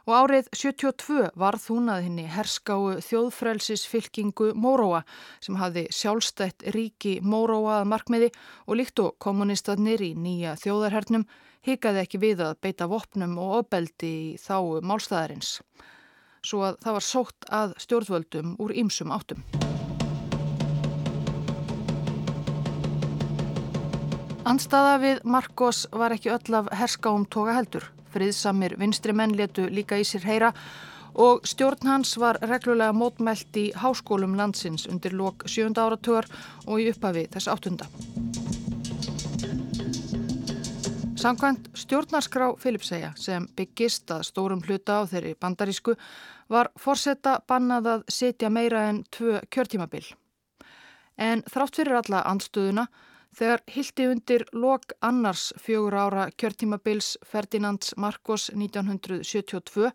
og 0.07 0.15
árið 0.15 0.47
72 0.55 1.29
var 1.35 1.59
þúnað 1.59 2.07
henni 2.07 2.29
herskáu 2.31 2.99
þjóðfrelsisfylkingu 3.03 4.53
Móróa 4.55 5.03
sem 5.43 5.59
hafði 5.59 5.89
sjálfstætt 5.91 6.63
ríki 6.75 7.17
Móróa 7.19 7.81
að 7.81 7.89
markmiði 7.91 8.31
og 8.67 8.79
líkt 8.79 9.03
og 9.03 9.17
kommunistarnir 9.19 9.99
í 9.99 10.13
nýja 10.15 10.55
þjóðarhernum 10.63 11.27
hikaði 11.63 12.03
ekki 12.03 12.19
við 12.21 12.43
að 12.43 12.57
beita 12.63 12.87
vopnum 12.91 13.37
og 13.39 13.59
opeldi 13.63 14.11
í 14.13 14.37
þáu 14.41 14.81
málstæðarins. 14.83 15.59
Svo 16.43 16.63
að 16.67 16.79
það 16.83 16.97
var 16.97 17.05
sótt 17.07 17.47
að 17.47 17.75
stjórnvöldum 17.85 18.55
úr 18.59 18.73
ýmsum 18.75 19.13
áttum. 19.15 19.43
Andstaða 24.43 24.97
við 24.99 25.21
Marcos 25.23 25.85
var 25.95 26.11
ekki 26.11 26.33
öll 26.35 26.57
af 26.59 26.67
herskáum 26.75 27.23
toga 27.31 27.55
heldur. 27.55 27.85
Friðsamir 28.11 28.75
vinstri 28.77 29.15
menn 29.15 29.37
letu 29.39 29.69
líka 29.71 29.95
í 29.97 30.03
sér 30.05 30.27
heyra 30.27 30.51
og 31.15 31.47
stjórn 31.47 31.87
hans 31.87 32.17
var 32.19 32.41
reglulega 32.43 32.91
mótmælt 32.91 33.55
í 33.55 33.69
háskólum 33.77 34.35
landsins 34.35 34.87
undir 34.89 35.15
lok 35.15 35.47
sjönda 35.47 35.87
áratugar 35.87 36.27
og 36.67 36.81
í 36.81 36.89
upphafi 36.91 37.29
þess 37.31 37.53
áttunda. 37.55 37.87
Samkvæmt 41.23 41.69
stjórnarskrá 41.73 42.49
Filipsæja 42.59 43.13
sem 43.15 43.45
byggist 43.55 44.11
að 44.11 44.25
stórum 44.27 44.59
hluta 44.65 44.97
á 44.99 45.01
þeirri 45.07 45.37
bandarísku 45.39 45.93
var 46.51 46.67
forsetta 46.75 47.37
bannað 47.47 47.87
að 47.93 48.03
setja 48.11 48.49
meira 48.51 48.81
en 48.89 48.99
tvö 49.07 49.39
kjörtímabil. 49.47 50.03
En 51.15 51.45
þrátt 51.47 51.79
fyrir 51.79 52.01
alla 52.01 52.25
andstöðuna 52.27 52.87
Þegar 53.33 53.63
hildi 53.73 54.09
undir 54.11 54.43
lok 54.53 54.91
annars 55.01 55.47
fjögur 55.57 55.95
ára 55.95 56.27
kjörtímabils 56.37 57.15
Ferdinands 57.25 57.95
Marcos 57.97 58.49
1972 58.51 59.89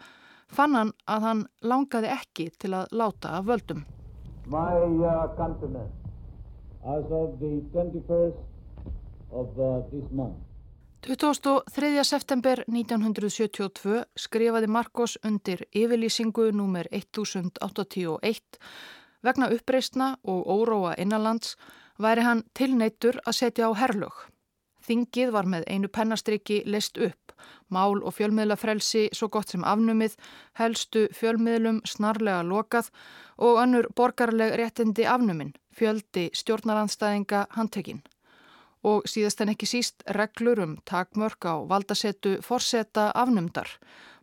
fann 0.49 0.75
hann 0.75 0.91
að 1.07 1.29
hann 1.29 1.45
langaði 1.61 2.11
ekki 2.17 2.49
til 2.59 2.73
að 2.81 2.91
láta 2.99 3.37
af 3.39 3.47
völdum. 3.53 3.85
My 4.49 4.81
uh, 4.81 5.29
countrymen, 5.37 5.93
as 6.83 7.05
of 7.13 7.39
the 7.39 7.61
21st 7.77 8.43
of 9.31 9.55
uh, 9.61 9.85
this 9.93 10.11
month. 10.11 10.48
23. 11.09 12.05
september 12.05 12.61
1972 12.69 14.03
skrifaði 14.13 14.69
Marcos 14.69 15.15
undir 15.25 15.63
yfirlýsingu 15.73 16.51
nr. 16.53 16.91
1081 16.93 18.59
vegna 19.25 19.49
uppreistna 19.55 20.09
og 20.29 20.43
óróa 20.53 20.91
innanlands 21.01 21.55
væri 21.97 22.27
hann 22.27 22.43
tilneittur 22.53 23.23
að 23.25 23.39
setja 23.39 23.71
á 23.71 23.81
herlög. 23.81 24.13
Þingið 24.85 25.33
var 25.33 25.49
með 25.49 25.65
einu 25.73 25.89
pennastriki 25.89 26.61
list 26.69 27.01
upp, 27.01 27.33
mál 27.73 28.05
og 28.05 28.13
fjölmiðlafrelsi 28.19 29.09
svo 29.17 29.31
gott 29.33 29.57
sem 29.57 29.65
afnumið, 29.65 30.13
helstu 30.61 31.07
fjölmiðlum 31.17 31.81
snarlega 31.89 32.45
lokað 32.45 32.93
og 33.39 33.63
annur 33.65 33.89
borgarleg 33.97 34.61
réttindi 34.61 35.09
afnumin, 35.09 35.57
fjöldi 35.73 36.29
stjórnaranstæðinga 36.37 37.47
handtekinn. 37.57 38.05
Og 38.85 39.09
síðast 39.11 39.41
en 39.43 39.53
ekki 39.55 39.67
síst 39.67 40.05
reglur 40.15 40.63
um 40.63 40.77
takmörk 40.87 41.45
á 41.49 41.55
valdasettu 41.67 42.39
forseta 42.43 43.11
afnumdar. 43.15 43.69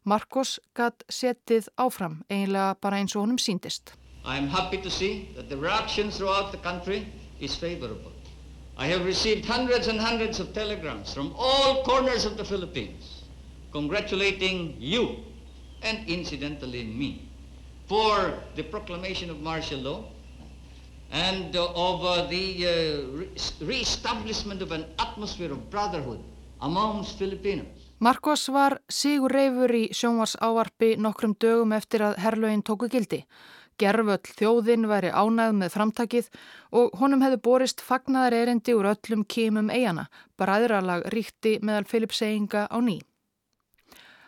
Marcos 0.06 0.60
gatt 0.76 1.04
setið 1.10 1.68
áfram, 1.82 2.22
eiginlega 2.30 2.76
bara 2.82 3.02
eins 3.02 3.16
og 3.16 3.26
honum 3.26 3.42
síndist. 3.42 3.96
I 4.24 4.38
am 4.38 4.48
happy 4.48 4.78
to 4.78 4.90
see 4.90 5.30
that 5.36 5.50
the 5.50 5.58
reaction 5.58 6.12
throughout 6.12 6.52
the 6.52 6.58
country 6.58 7.06
is 7.40 7.56
favorable. 7.56 8.12
I 8.78 8.88
have 8.88 9.06
received 9.06 9.46
hundreds 9.46 9.88
and 9.88 10.00
hundreds 10.00 10.40
of 10.40 10.54
telegrams 10.54 11.14
from 11.14 11.34
all 11.38 11.84
corners 11.84 12.26
of 12.26 12.38
the 12.38 12.46
Philippines 12.46 13.26
congratulating 13.76 14.76
you 14.80 15.18
and 15.84 16.08
incidentally 16.08 16.84
me 16.84 17.30
for 17.88 18.34
the 18.56 18.64
proclamation 18.64 19.30
of 19.30 19.42
martial 19.42 19.80
law 19.80 20.00
and 21.16 21.56
uh, 21.56 21.64
uh, 21.64 22.28
the 22.28 22.68
uh, 22.68 23.66
re-establishment 23.66 24.62
of 24.62 24.72
an 24.72 24.86
atmosphere 25.00 25.52
of 25.52 25.70
brotherhood 25.70 26.20
amongst 26.62 27.18
Filipinos. 27.18 27.68
Marcos 28.00 28.50
var 28.50 28.82
sigur 28.92 29.32
reyfur 29.32 29.72
í 29.72 29.86
sjónvars 29.96 30.36
ávarpi 30.44 30.96
nokkrum 31.00 31.38
dögum 31.40 31.72
eftir 31.72 32.04
að 32.04 32.20
herrlögin 32.20 32.64
tóku 32.68 32.90
gildi. 32.92 33.22
Gerföll 33.80 34.36
þjóðin 34.40 34.88
væri 34.92 35.12
ánæð 35.16 35.56
með 35.62 35.74
framtakið 35.74 36.30
og 36.76 36.94
honum 37.00 37.24
hefði 37.24 37.40
borist 37.48 37.84
fagnaðar 37.84 38.36
erindi 38.42 38.76
úr 38.76 38.92
öllum 38.92 39.24
kímum 39.28 39.72
eigana, 39.72 40.10
bræðralag 40.40 41.08
ríkti 41.16 41.58
meðal 41.64 41.88
Filipseyinga 41.88 42.68
á 42.68 42.78
ný. 42.84 43.00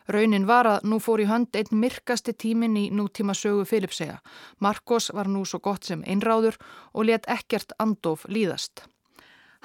Raunin 0.07 0.47
var 0.47 0.67
að 0.71 0.85
nú 0.87 0.99
fór 1.03 1.19
í 1.23 1.27
hönd 1.27 1.55
einn 1.59 1.79
myrkasti 1.81 2.33
tímin 2.33 2.77
í 2.79 2.85
nútíma 2.95 3.35
sögu 3.35 3.65
Filipseyja. 3.67 4.21
Marcos 4.59 5.09
var 5.13 5.27
nú 5.27 5.43
svo 5.45 5.59
gott 5.59 5.83
sem 5.83 6.03
einráður 6.07 6.55
og 6.93 7.09
let 7.09 7.27
ekkert 7.27 7.75
andof 7.79 8.23
líðast. 8.31 8.85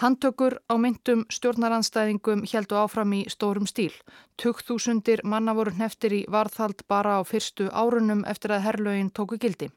Handtökur 0.03 0.57
á 0.67 0.75
myndum 0.81 1.23
stjórnaranstæðingum 1.31 2.43
heldu 2.51 2.79
áfram 2.81 3.13
í 3.15 3.21
stórum 3.31 3.69
stíl. 3.71 3.93
Tugþúsundir 4.41 5.23
manna 5.23 5.55
voru 5.55 5.75
hneftir 5.77 6.17
í 6.17 6.23
varðhald 6.29 6.83
bara 6.89 7.21
á 7.21 7.23
fyrstu 7.23 7.69
árunum 7.71 8.25
eftir 8.27 8.57
að 8.57 8.65
herrlögin 8.67 9.13
tóku 9.15 9.39
gildi. 9.39 9.71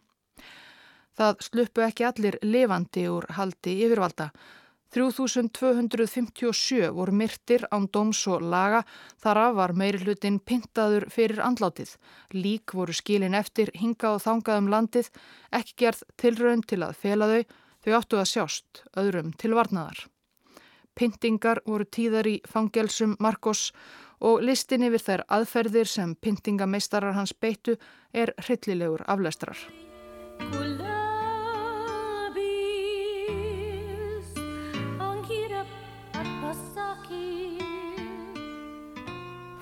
Það 1.16 1.44
sluppu 1.48 1.84
ekki 1.86 2.08
allir 2.08 2.40
levandi 2.42 3.06
úr 3.12 3.28
haldi 3.38 3.76
yfirvalda. 3.86 4.32
3257 4.96 6.94
voru 6.96 7.12
myrtir 7.12 7.68
án 7.76 7.90
dóms 7.92 8.22
og 8.32 8.46
laga 8.48 8.86
þar 9.20 9.42
af 9.42 9.58
var 9.60 9.76
meiri 9.76 10.00
hlutin 10.06 10.40
pintaður 10.40 11.10
fyrir 11.12 11.44
andlátið. 11.44 11.98
Lík 12.32 12.74
voru 12.74 12.96
skilin 12.96 13.36
eftir 13.36 13.74
hinga 13.76 14.16
og 14.16 14.24
þangað 14.24 14.64
um 14.64 14.72
landið, 14.72 15.12
ekki 15.52 15.78
gerð 15.84 16.08
tilraun 16.16 16.64
til 16.64 16.82
að 16.88 16.98
fela 17.04 17.28
þau, 17.34 17.44
Þau 17.86 17.94
áttu 18.00 18.18
að 18.18 18.30
sjást, 18.32 18.80
öðrum 18.98 19.28
til 19.38 19.52
varnaðar. 19.54 20.08
Pyntingar 20.98 21.60
voru 21.70 21.86
tíðar 21.86 22.26
í 22.26 22.40
fangelsum 22.50 23.14
Marcos 23.22 23.68
og 24.26 24.42
listin 24.42 24.88
yfir 24.88 25.04
þær 25.06 25.26
aðferðir 25.38 25.92
sem 25.92 26.16
pyntingameistarar 26.18 27.14
hans 27.14 27.36
beittu 27.38 27.76
er 28.10 28.34
hryllilegur 28.42 29.06
aflæstrar. 29.06 29.60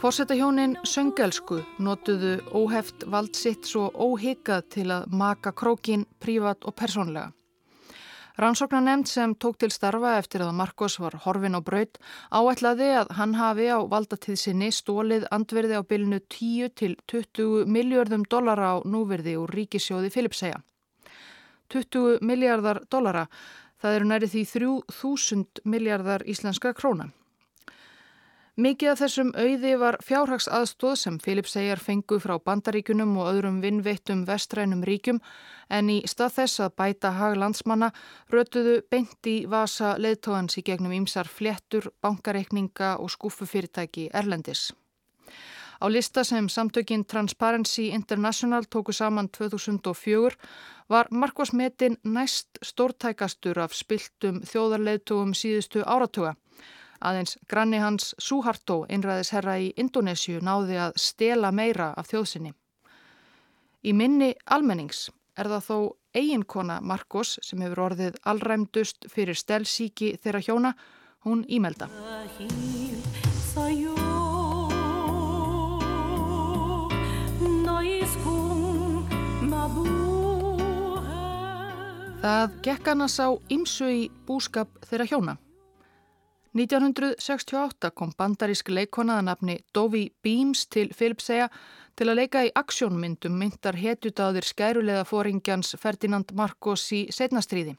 Fórsetahjónin 0.04 0.74
söngelsku 0.84 1.62
notuðu 1.80 2.34
óheft 2.52 3.06
vald 3.08 3.38
sitt 3.40 3.64
svo 3.64 3.86
óhyggjað 3.96 4.66
til 4.76 4.84
að 4.92 5.06
maka 5.16 5.54
krókin 5.56 6.04
prívat 6.20 6.68
og 6.68 6.76
persónlega. 6.76 7.30
Rannsóknar 8.36 9.08
sem 9.08 9.36
tók 9.36 9.56
til 9.58 9.72
starfa 9.72 10.18
eftir 10.18 10.44
að 10.44 10.52
Marcos 10.60 11.00
var 11.00 11.16
horfin 11.24 11.56
á 11.56 11.64
braut 11.64 11.98
áætlaði 12.36 12.90
að 13.00 13.16
hann 13.16 13.36
hafi 13.40 13.70
á 13.72 13.80
valdatíð 13.80 14.36
sinni 14.36 14.72
stólið 14.72 15.24
andverði 15.32 15.80
á 15.80 15.84
bylnu 15.88 16.20
10 16.20 16.76
til 16.76 16.98
20 17.08 17.66
miljardum 17.66 18.28
dollara 18.28 18.76
á 18.76 18.78
núverði 18.84 19.40
úr 19.40 19.56
ríkisjóði 19.56 20.12
Filipsæja. 20.12 20.60
20 21.72 22.20
miljardar 22.20 22.84
dollara, 22.92 23.30
það 23.80 23.96
eru 23.96 24.06
næri 24.12 24.28
því 24.28 24.46
3000 24.52 25.64
miljardar 25.64 26.28
íslenska 26.28 26.74
krónan. 26.74 27.14
Mikið 28.54 28.90
af 28.92 29.00
þessum 29.02 29.30
auði 29.34 29.70
var 29.82 29.96
fjárhags 30.06 30.46
aðstóð 30.46 30.98
sem 31.02 31.16
Filipsæjar 31.18 31.80
fengu 31.82 32.20
frá 32.22 32.36
bandaríkunum 32.38 33.16
og 33.18 33.32
öðrum 33.32 33.56
vinnveittum 33.64 34.28
vestrænum 34.28 34.84
ríkjum 34.86 35.18
en 35.74 35.90
í 35.90 35.96
stað 36.06 36.36
þess 36.36 36.62
að 36.62 36.76
bæta 36.78 37.12
hag 37.18 37.34
landsmanna 37.42 37.90
rötuðu 38.30 38.76
beint 38.94 39.26
í 39.26 39.48
vasa 39.50 39.96
leðtóðans 39.98 40.60
í 40.62 40.66
gegnum 40.68 40.94
ímsar 40.94 41.26
fléttur, 41.26 41.90
bankareikninga 42.06 43.00
og 43.02 43.10
skúfufyrirtæki 43.16 44.12
Erlendis. 44.14 44.70
Á 45.82 45.90
lista 45.90 46.22
sem 46.22 46.46
samtökinn 46.46 47.08
Transparency 47.10 47.90
International 47.90 48.70
tóku 48.70 48.94
saman 48.94 49.34
2004 49.34 50.38
var 50.94 51.10
Marcos 51.10 51.58
Metin 51.58 51.98
næst 52.04 52.62
stórtækastur 52.62 53.66
af 53.66 53.74
spiltum 53.74 54.44
þjóðarleðtúum 54.46 55.34
síðustu 55.34 55.82
áratuga 55.82 56.36
Aðeins 57.04 57.36
granni 57.52 57.82
hans 57.84 58.14
Suharto, 58.22 58.86
einræðisherra 58.88 59.58
í 59.60 59.74
Indonésiu, 59.76 60.40
náði 60.40 60.78
að 60.86 60.94
stela 61.04 61.52
meira 61.52 61.90
af 62.00 62.08
þjóðsynni. 62.14 62.54
Í 63.84 63.92
minni 63.92 64.30
almennings 64.48 65.10
er 65.36 65.50
það 65.52 65.66
þó 65.68 65.78
eiginkona 66.16 66.80
Marcos 66.80 67.36
sem 67.44 67.60
hefur 67.66 67.90
orðið 67.90 68.22
allræmdust 68.24 69.10
fyrir 69.12 69.36
stelsíki 69.36 70.14
þeirra 70.24 70.44
hjóna, 70.48 70.74
hún 71.28 71.44
ímelda. 71.52 71.90
Það 82.24 82.60
gekk 82.64 82.86
hann 82.88 83.04
að 83.04 83.10
sá 83.12 83.26
ymsu 83.52 83.90
í 83.92 84.04
búskap 84.24 84.86
þeirra 84.88 85.10
hjóna. 85.12 85.42
1968 86.54 87.90
kom 87.98 88.12
bandarísk 88.18 88.68
leikonaða 88.70 89.24
nafni 89.26 89.56
Dovi 89.74 90.04
Beams 90.22 90.68
til 90.70 90.92
Filipsæja 90.94 91.48
til 91.98 92.10
að 92.12 92.20
leika 92.20 92.44
í 92.46 92.52
aksjónmyndum 92.54 93.34
myndar 93.40 93.80
hetjutáðir 93.82 94.46
skærulega 94.46 95.08
fóringjans 95.10 95.74
Ferdinand 95.82 96.36
Marcos 96.38 96.86
í 96.94 97.08
setnastríði. 97.10 97.74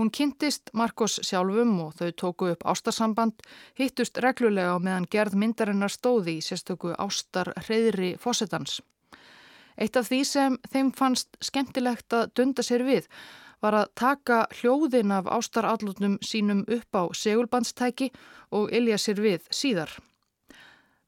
Hún 0.00 0.08
kynntist 0.08 0.72
Marcos 0.72 1.18
sjálfum 1.20 1.74
og 1.84 1.92
þau 1.98 2.14
tóku 2.16 2.48
upp 2.54 2.64
ástarsamband, 2.64 3.44
hittust 3.76 4.16
reglulega 4.24 4.72
á 4.72 4.80
meðan 4.80 5.08
gerð 5.12 5.36
myndarinnar 5.36 5.92
stóði 5.92 6.38
í 6.40 6.44
sérstöku 6.44 6.94
ástar 6.96 7.52
hreyðri 7.66 8.14
fósettans. 8.16 8.80
Eitt 9.76 10.00
af 10.00 10.08
því 10.08 10.24
sem 10.24 10.56
þeim 10.72 10.94
fannst 10.96 11.36
skemmtilegt 11.44 12.12
að 12.16 12.32
dunda 12.40 12.64
sér 12.64 12.88
við 12.88 13.12
var 13.62 13.76
að 13.78 13.90
taka 13.94 14.38
hljóðin 14.58 15.14
af 15.14 15.28
ástarallutnum 15.30 16.18
sínum 16.26 16.64
upp 16.66 16.98
á 16.98 17.02
segulbandstæki 17.14 18.10
og 18.50 18.72
ilja 18.74 18.98
sér 18.98 19.22
við 19.22 19.46
síðar. 19.54 19.92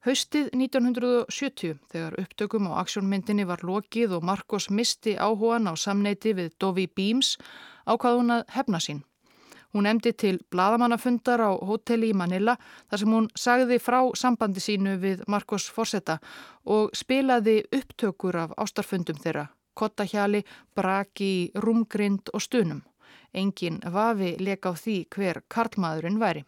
Haustið 0.05 0.51
1970 0.53 1.79
þegar 1.89 2.15
upptökum 2.21 2.67
á 2.69 2.77
aksjónmyndinni 2.83 3.47
var 3.49 3.63
lokið 3.65 4.19
og 4.19 4.27
Marcos 4.29 4.69
misti 4.69 5.15
áhugan 5.17 5.65
á 5.65 5.73
samneiti 5.73 6.35
við 6.37 6.53
Dovi 6.61 6.85
Beams 6.85 7.35
ákvað 7.89 8.19
hún 8.19 8.35
að 8.37 8.43
hefna 8.53 8.79
sín. 8.79 9.01
Hún 9.73 9.89
emdi 9.89 10.13
til 10.13 10.37
bladamannafundar 10.53 11.41
á 11.41 11.51
hotelli 11.57 12.13
í 12.13 12.15
Manila 12.15 12.53
þar 12.87 13.01
sem 13.01 13.17
hún 13.17 13.31
sagði 13.35 13.81
frá 13.81 13.99
sambandi 14.15 14.61
sínu 14.61 14.95
við 15.01 15.25
Marcos 15.27 15.65
Forsetta 15.73 16.19
og 16.63 16.93
spilaði 16.93 17.63
upptökur 17.73 18.37
af 18.45 18.53
ástarfundum 18.61 19.17
þeirra 19.19 19.49
kottahjali, 19.75 20.43
braki, 20.75 21.51
rúmgrind 21.55 22.31
og 22.33 22.41
stunum. 22.41 22.81
Engin 23.35 23.81
vafi 23.93 24.35
leka 24.39 24.71
á 24.71 24.73
því 24.73 24.97
hver 25.11 25.41
karlmaðurinn 25.51 26.19
væri. 26.19 26.45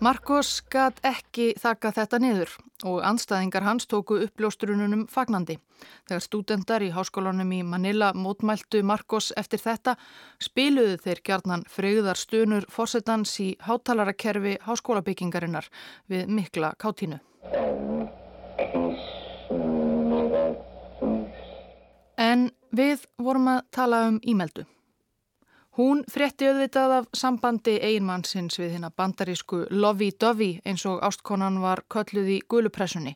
Marcos 0.00 0.60
gæt 0.70 1.00
ekki 1.02 1.52
þakka 1.58 1.94
þetta 1.96 2.18
niður 2.22 2.50
og 2.84 3.00
anstæðingar 3.06 3.64
hans 3.64 3.86
tóku 3.86 4.18
uppljóstrununum 4.26 5.06
fagnandi. 5.08 5.56
Þegar 6.08 6.24
stúdendar 6.24 6.84
í 6.84 6.90
háskólanum 6.92 7.52
í 7.56 7.62
Manila 7.64 8.12
mótmæltu 8.14 8.82
Marcos 8.84 9.32
eftir 9.36 9.62
þetta 9.62 9.96
spiluðu 10.42 10.98
þeir 11.04 11.22
gjarnan 11.24 11.64
freyðar 11.70 12.20
stunur 12.20 12.68
fórsetans 12.68 13.38
í 13.40 13.54
háttalarakerfi 13.64 14.58
háskólabyggingarinnar 14.66 15.70
við 16.10 16.28
mikla 16.28 16.74
kátínu. 16.76 17.20
En 22.16 22.50
við 22.72 23.04
vorum 23.18 23.52
að 23.56 23.60
tala 23.72 24.06
um 24.10 24.20
ímeldu. 24.22 24.66
Hún 25.76 25.98
frétti 26.08 26.46
auðvitað 26.48 26.92
af 26.96 27.08
sambandi 27.12 27.74
eiginmannsins 27.84 28.54
við 28.56 28.70
hérna 28.78 28.88
bandarísku 28.96 29.58
Lovey 29.68 30.14
Dovey 30.16 30.54
eins 30.64 30.86
og 30.88 31.02
ástkonan 31.04 31.58
var 31.60 31.82
kölluð 31.92 32.30
í 32.32 32.36
gulupressunni. 32.48 33.12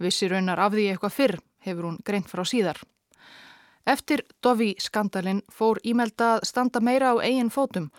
Vissi 0.00 0.30
raunar 0.32 0.62
af 0.64 0.72
því 0.72 0.86
eitthvað 0.88 1.12
fyrr, 1.12 1.36
hefur 1.66 1.84
hún 1.84 1.98
greint 2.08 2.30
frá 2.30 2.46
síðar. 2.48 2.80
Eftir 3.84 4.22
Dovey 4.40 4.72
skandalin 4.80 5.42
fór 5.52 5.82
ímelda 5.84 6.30
að 6.38 6.46
standa 6.48 6.80
meira 6.80 7.10
á 7.12 7.20
eigin 7.20 7.52
fótum 7.52 7.90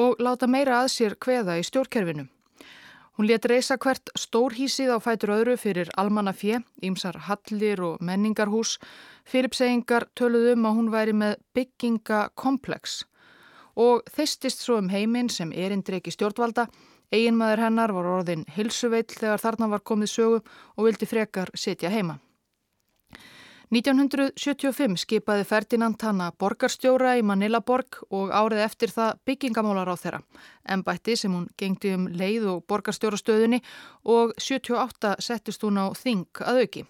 og 0.00 0.16
láta 0.16 0.48
meira 0.48 0.80
að 0.80 0.88
sér 0.94 1.18
kveða 1.20 1.58
í 1.60 1.66
stjórnkerfinu. 1.68 2.24
Hún 3.20 3.28
let 3.28 3.44
reysa 3.52 3.76
hvert 3.76 4.08
stórhísið 4.16 4.94
á 4.96 4.98
fætur 5.04 5.34
öðru 5.36 5.58
fyrir 5.60 5.92
almanna 6.00 6.32
fjö, 6.32 6.62
ímsar 6.80 7.20
hallir 7.28 7.84
og 7.84 8.00
menningarhús. 8.00 8.78
Filipseyingar 9.28 10.08
töluðum 10.16 10.64
um 10.64 10.72
að 10.72 10.76
hún 10.80 10.92
væri 10.96 11.16
með 11.20 11.36
byggingakomplex 11.52 13.02
og 13.78 14.06
þeistist 14.10 14.64
svo 14.64 14.78
um 14.82 14.90
heiminn 14.92 15.30
sem 15.30 15.52
erindreiki 15.54 16.12
stjórnvalda. 16.14 16.66
Eginmaður 17.14 17.64
hennar 17.64 17.94
var 17.96 18.08
orðin 18.18 18.44
hilsuveill 18.56 19.08
þegar 19.08 19.40
þarna 19.40 19.70
var 19.72 19.84
komið 19.86 20.12
sögu 20.12 20.40
og 20.42 20.88
vildi 20.88 21.08
frekar 21.08 21.52
sitja 21.56 21.92
heima. 21.92 22.18
1975 23.68 24.96
skipaði 25.02 25.44
Ferdinand 25.44 26.00
hanna 26.00 26.30
borgarstjóra 26.40 27.18
í 27.20 27.24
Manilaborg 27.24 27.98
og 28.08 28.30
árið 28.32 28.62
eftir 28.64 28.92
það 28.94 29.18
byggingamálar 29.28 29.90
á 29.92 29.96
þeirra. 30.00 30.20
Embætti 30.64 31.16
sem 31.20 31.34
hún 31.36 31.50
gengdi 31.60 31.92
um 31.96 32.06
leið 32.08 32.46
og 32.54 32.62
borgarstjórastöðunni 32.68 33.60
og 34.08 34.32
78 34.40 35.18
settist 35.20 35.66
hún 35.68 35.82
á 35.84 35.92
þing 35.92 36.24
að 36.40 36.62
auki. 36.64 36.86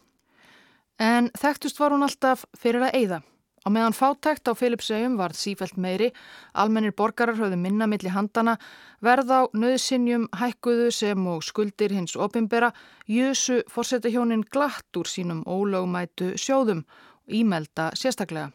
En 1.03 1.33
þekktust 1.35 1.83
var 1.83 1.95
hún 1.95 2.07
alltaf 2.07 2.47
fyrir 2.59 2.87
að 2.87 2.95
eigða. 2.95 3.21
Á 3.67 3.69
meðan 3.71 3.97
fátækt 3.97 4.49
á 4.49 4.53
Filipsegum 4.55 5.17
var 5.19 5.35
sífælt 5.35 5.77
meiri, 5.77 6.13
almennir 6.55 6.95
borgarar 6.95 7.39
höfðu 7.39 7.59
minna 7.59 7.87
milli 7.91 8.13
handana, 8.15 8.59
verð 9.03 9.33
á 9.35 9.41
nöðsinjum 9.53 10.29
hækkuðu 10.39 10.91
sem 10.95 11.27
og 11.27 11.43
skuldir 11.43 11.95
hins 11.97 12.17
opimbera, 12.17 12.73
jösu 13.09 13.63
fórsetahjónin 13.71 14.47
glatt 14.51 14.97
úr 14.97 15.11
sínum 15.11 15.43
ólögumætu 15.47 16.35
sjóðum, 16.37 16.85
ímelda 17.27 17.91
sérstaklega. 17.95 18.53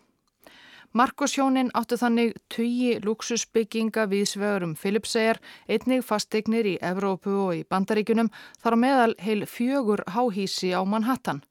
Markoshjónin 0.94 1.72
áttu 1.74 1.98
þannig 1.98 2.36
tugi 2.54 3.00
luxusbygginga 3.02 4.04
við 4.12 4.28
svegurum 4.30 4.76
Filipsegar, 4.78 5.40
einnig 5.66 6.04
fastegnir 6.06 6.70
í 6.70 6.76
Evrópu 6.86 7.34
og 7.48 7.56
í 7.58 7.64
Bandaríkunum, 7.66 8.30
þar 8.62 8.78
á 8.78 8.84
meðal 8.84 9.16
heil 9.18 9.48
fjögur 9.50 10.04
háhísi 10.14 10.70
á 10.70 10.86
Manhattan. 10.86 11.42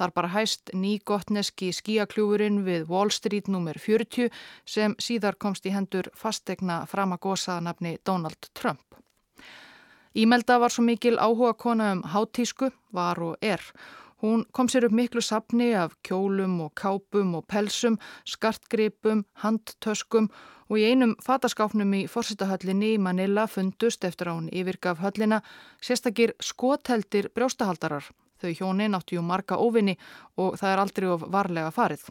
Þar 0.00 0.12
bara 0.16 0.28
hæst 0.32 0.70
nýgotneski 0.72 1.66
skíakljúfurinn 1.76 2.62
við 2.64 2.86
Wall 2.88 3.10
Street 3.12 3.50
nr. 3.52 3.76
40 3.76 4.30
sem 4.64 4.94
síðar 4.96 5.36
komst 5.36 5.66
í 5.68 5.74
hendur 5.74 6.06
fastegna 6.16 6.86
framagosaðanabni 6.88 7.98
Donald 8.08 8.48
Trump. 8.56 8.96
Ímelda 10.16 10.56
var 10.62 10.72
svo 10.72 10.86
mikil 10.86 11.18
áhuga 11.20 11.52
kona 11.52 11.90
um 11.92 12.00
hátísku, 12.14 12.70
var 12.96 13.20
og 13.20 13.36
er. 13.44 13.60
Hún 14.24 14.46
kom 14.56 14.72
sér 14.72 14.86
upp 14.88 14.96
miklu 14.96 15.20
sapni 15.20 15.74
af 15.76 15.92
kjólum 16.08 16.56
og 16.64 16.72
kápum 16.80 17.36
og 17.36 17.44
pelsum, 17.46 17.98
skartgripum, 18.24 19.26
handtöskum 19.44 20.30
og 20.70 20.80
í 20.80 20.86
einum 20.88 21.12
fataskáfnum 21.20 21.92
í 22.00 22.02
fórsitahöllinni 22.08 22.94
í 22.94 22.98
Manila 23.04 23.44
fundust 23.52 24.08
eftir 24.08 24.32
að 24.32 24.40
hún 24.40 24.50
yfirgaf 24.62 25.04
höllina 25.04 25.42
sérstakir 25.84 26.32
skotheldir 26.40 27.28
brjóstahaldarar 27.36 28.08
Þau 28.40 28.50
hjónin 28.56 28.96
áttu 28.96 29.18
jú 29.18 29.22
marga 29.22 29.58
óvinni 29.60 29.98
og 30.36 30.56
það 30.60 30.72
er 30.72 30.82
aldrei 30.84 31.08
of 31.12 31.28
varlega 31.28 31.70
farið. 31.74 32.08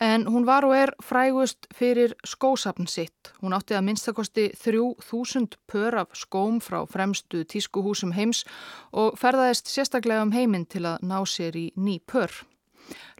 En 0.00 0.26
hún 0.26 0.46
var 0.46 0.64
og 0.66 0.74
er 0.74 0.90
frægust 1.02 1.68
fyrir 1.74 2.14
skósapn 2.26 2.88
sitt. 2.90 3.30
Hún 3.40 3.54
átti 3.54 3.76
að 3.78 3.84
minnstakosti 3.86 4.48
þrjú 4.58 4.88
þúsund 5.06 5.54
pör 5.70 6.00
af 6.02 6.16
skóm 6.18 6.58
frá 6.60 6.82
fremstu 6.90 7.44
tískuhúsum 7.44 8.12
heims 8.12 8.42
og 8.92 9.14
ferðaðist 9.18 9.70
sérstaklega 9.70 10.24
um 10.26 10.34
heiminn 10.34 10.66
til 10.66 10.82
að 10.90 11.06
ná 11.06 11.20
sér 11.22 11.56
í 11.56 11.70
ný 11.76 12.00
pör. 12.02 12.32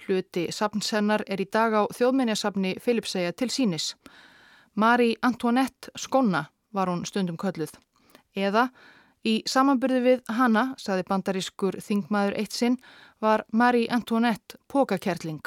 Hluti 0.04 0.48
sapnsennar 0.52 1.24
er 1.28 1.40
í 1.40 1.46
dag 1.46 1.72
á 1.72 1.82
þjóðminjasapni 1.94 2.74
Filipsæja 2.82 3.32
til 3.32 3.50
sínis. 3.50 3.94
Marie 4.74 5.16
Antoinette 5.22 5.94
Skonna 5.96 6.44
var 6.72 6.90
hún 6.90 7.06
stundum 7.06 7.38
kölluð. 7.38 7.70
Eða 8.34 8.68
Í 9.24 9.38
samanbyrðu 9.48 10.00
við 10.04 10.24
hana, 10.36 10.74
saði 10.76 11.06
bandarískur 11.08 11.78
þingmaður 11.80 12.34
eitt 12.42 12.52
sinn, 12.52 12.74
var 13.24 13.46
Marie 13.52 13.88
Antoinette 13.88 14.58
pókakerling. 14.68 15.40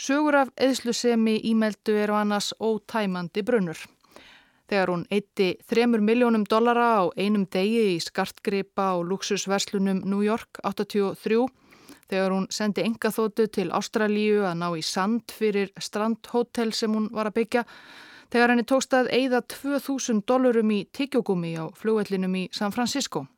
Sögur 0.00 0.38
af 0.40 0.52
eðslusemi 0.56 1.36
ímeldu 1.50 1.98
er 2.00 2.10
á 2.10 2.24
annars 2.24 2.54
ótæmandi 2.56 3.44
brunnur. 3.44 3.76
Þegar 4.64 4.90
hún 4.90 5.04
eitti 5.12 5.50
þremur 5.68 6.00
miljónum 6.00 6.46
dollara 6.48 6.86
á 6.98 7.02
einum 7.20 7.44
degi 7.44 7.92
í 7.92 8.00
skartgripa 8.00 8.94
og 8.96 9.04
luxusverslunum 9.10 10.00
New 10.08 10.24
York 10.24 10.62
83, 10.64 11.44
þegar 12.08 12.32
hún 12.32 12.48
sendi 12.48 12.86
engaþótu 12.88 13.46
til 13.52 13.68
Ástralíu 13.76 14.46
að 14.48 14.58
ná 14.64 14.70
í 14.72 14.82
sand 14.82 15.28
fyrir 15.28 15.70
strandhótel 15.76 16.72
sem 16.72 16.96
hún 16.96 17.10
var 17.12 17.28
að 17.28 17.42
byggja, 17.42 17.66
þegar 18.34 18.50
henni 18.50 18.66
tókst 18.66 18.94
að 18.98 19.12
eigða 19.14 19.44
2000 19.46 20.24
dólarum 20.26 20.74
í 20.74 20.80
tiggjogumi 20.90 21.54
á 21.54 21.70
flugvellinum 21.78 22.34
í 22.34 22.48
San 22.50 22.74
Francisco. 22.74 23.28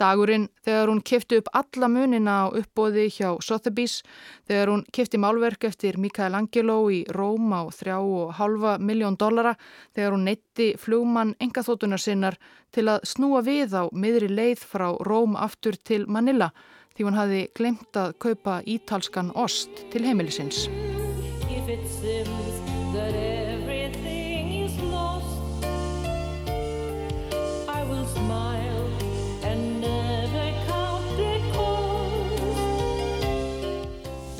Dagurinn 0.00 0.48
þegar 0.64 0.90
hún 0.90 1.02
kifti 1.04 1.38
upp 1.40 1.48
alla 1.56 1.88
munina 1.88 2.34
á 2.44 2.52
uppbóði 2.52 3.06
hjá 3.12 3.36
Sotheby's, 3.44 4.02
þegar 4.48 4.72
hún 4.72 4.84
kifti 4.92 5.20
málverk 5.20 5.64
eftir 5.68 5.96
Michelangelo 6.00 6.78
í 6.92 7.02
Róm 7.12 7.52
á 7.52 7.64
3,5 7.72 8.84
miljón 8.84 9.16
dollara, 9.20 9.54
þegar 9.96 10.16
hún 10.16 10.26
neytti 10.28 10.74
flugmann 10.80 11.36
engaþótunar 11.40 12.00
sinnar 12.00 12.36
til 12.72 12.88
að 12.92 13.04
snúa 13.08 13.44
við 13.44 13.76
á 13.76 13.84
miðri 13.92 14.28
leið 14.32 14.64
frá 14.64 14.90
Róm 15.00 15.36
aftur 15.36 15.76
til 15.76 16.04
Manila 16.08 16.52
því 16.96 17.08
hún 17.08 17.16
hafi 17.16 17.42
glemt 17.56 17.96
að 17.96 18.16
kaupa 18.20 18.60
ítalskan 18.64 19.32
ost 19.36 19.84
til 19.92 20.04
heimilisins. 20.04 20.64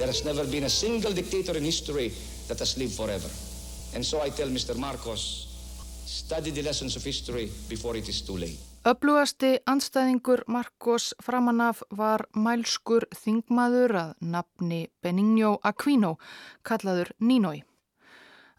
There 0.06 0.14
has 0.14 0.24
never 0.24 0.44
been 0.44 0.64
a 0.64 0.68
single 0.68 1.12
dictator 1.12 1.56
in 1.56 1.64
history 1.64 2.12
that 2.48 2.60
has 2.60 2.76
lived 2.78 2.94
forever. 2.94 3.28
And 3.94 4.04
so 4.04 4.22
I 4.22 4.30
tell 4.30 4.46
Mr. 4.48 4.76
Marcos, 4.76 5.22
study 6.06 6.52
the 6.52 6.62
lessons 6.62 6.94
of 6.96 7.02
history 7.04 7.50
before 7.68 7.96
it 7.96 8.08
is 8.08 8.22
too 8.22 8.38
late. 8.38 8.58
Öflugasti 8.84 9.58
anstæðingur 9.66 10.44
Marcos 10.46 11.14
framanaf 11.22 11.82
var 11.90 12.22
mælskur 12.38 13.08
þingmaður 13.18 13.96
að 14.04 14.14
nafni 14.20 14.80
Benigno 15.02 15.56
Aquino, 15.64 16.14
kallaður 16.62 17.10
Nínói. 17.18 17.64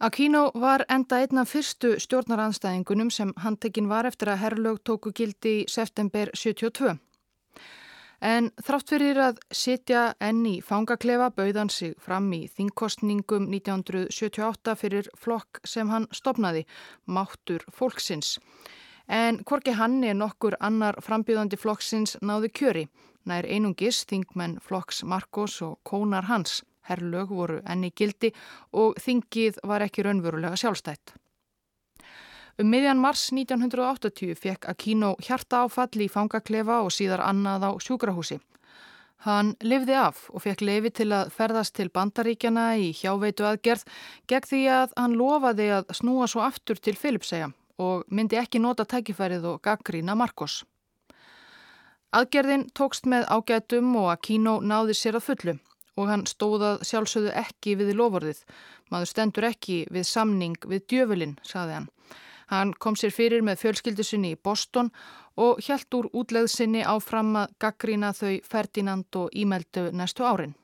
Aquino 0.03 0.51
var 0.53 0.83
enda 0.89 1.23
einna 1.23 1.47
fyrstu 1.47 1.95
stjórnaranstæðingunum 1.95 3.07
sem 3.09 3.31
handtekinn 3.39 3.87
var 3.87 4.05
eftir 4.05 4.35
að 4.35 4.41
herrlög 4.43 4.83
tóku 4.83 5.15
gildi 5.15 5.61
í 5.61 5.67
september 5.71 6.27
72. 6.35 6.97
En 8.21 8.49
þrátt 8.65 8.89
fyrir 8.89 9.19
að 9.21 9.41
sitja 9.53 10.15
enn 10.23 10.41
í 10.49 10.55
fangaklefa 10.65 11.29
bauðan 11.37 11.69
sig 11.69 11.93
fram 12.01 12.31
í 12.33 12.47
þingkostningum 12.49 13.45
1978 13.53 14.75
fyrir 14.75 15.09
flokk 15.13 15.61
sem 15.63 15.89
hann 15.93 16.07
stopnaði, 16.11 16.65
Máttur 17.05 17.61
Fólksins. 17.69 18.39
En 19.07 19.43
hvorki 19.45 19.75
hann 19.77 20.03
er 20.03 20.17
nokkur 20.17 20.57
annar 20.59 20.97
frambjöðandi 20.99 21.59
flokksins 21.61 22.17
náði 22.21 22.49
kjöri, 22.49 22.87
nær 23.25 23.45
einungis 23.45 24.01
þingmenn 24.09 24.57
flokks 24.65 25.03
Marcos 25.03 25.61
og 25.61 25.77
kónar 25.85 26.25
hans. 26.25 26.63
Herrlög 26.87 27.29
voru 27.29 27.61
enni 27.67 27.91
gildi 27.91 28.31
og 28.73 28.97
þingið 29.03 29.61
var 29.67 29.83
ekki 29.83 30.07
raunverulega 30.07 30.57
sjálfstætt. 30.57 31.13
Um 32.57 32.71
miðjan 32.73 32.97
mars 32.97 33.27
1980 33.29 34.33
fekk 34.33 34.63
Aquino 34.71 35.11
hjarta 35.21 35.59
áfall 35.67 36.01
í 36.01 36.07
fangaklefa 36.09 36.79
og 36.81 36.89
síðar 36.95 37.21
annað 37.21 37.67
á 37.69 37.71
sjúkrahúsi. 37.85 38.39
Hann 39.27 39.51
lifði 39.61 39.93
af 39.97 40.23
og 40.33 40.41
fekk 40.41 40.63
leifi 40.65 40.91
til 40.99 41.11
að 41.13 41.29
ferðast 41.35 41.75
til 41.77 41.91
bandaríkjana 41.93 42.65
í 42.81 42.87
hjáveitu 42.97 43.45
aðgerð 43.45 43.85
gegn 44.25 44.49
því 44.49 44.61
að 44.73 44.97
hann 44.97 45.13
lofaði 45.21 45.69
að 45.77 45.93
snúa 45.99 46.25
svo 46.25 46.41
aftur 46.47 46.81
til 46.81 46.95
Filipsæja 46.97 47.51
og 47.77 48.09
myndi 48.09 48.41
ekki 48.41 48.61
nota 48.63 48.87
tækifærið 48.89 49.45
og 49.51 49.61
gaggrína 49.61 50.17
Marcos. 50.17 50.63
Aðgerðin 52.09 52.71
tókst 52.73 53.05
með 53.05 53.29
ágætum 53.29 53.93
og 54.01 54.15
Aquino 54.15 54.57
náði 54.65 54.97
sér 54.97 55.19
að 55.21 55.27
fullu 55.29 55.59
og 55.93 56.09
hann 56.09 56.25
stóðað 56.25 56.81
sjálfsögðu 56.89 57.37
ekki 57.37 57.77
við 57.77 57.93
lofórðið. 58.01 58.41
Maður 58.89 59.13
stendur 59.13 59.47
ekki 59.51 59.83
við 59.93 60.09
samning 60.09 60.57
við 60.65 60.87
djöfulinn, 60.89 61.37
saði 61.45 61.77
hann. 61.77 61.93
Hann 62.47 62.73
kom 62.79 62.95
sér 62.95 63.11
fyrir 63.11 63.43
með 63.43 63.59
fjölskyldusinni 63.63 64.35
í 64.35 64.39
Boston 64.39 64.91
og 65.35 65.59
hjælt 65.63 65.93
úr 65.97 66.07
útleðsinni 66.13 66.85
áfram 66.87 67.35
að 67.43 67.57
gaggrína 67.59 68.13
þau 68.15 68.39
Ferdinand 68.43 69.19
og 69.19 69.35
Ímeldu 69.35 69.89
næstu 69.91 70.23
árin. 70.23 70.55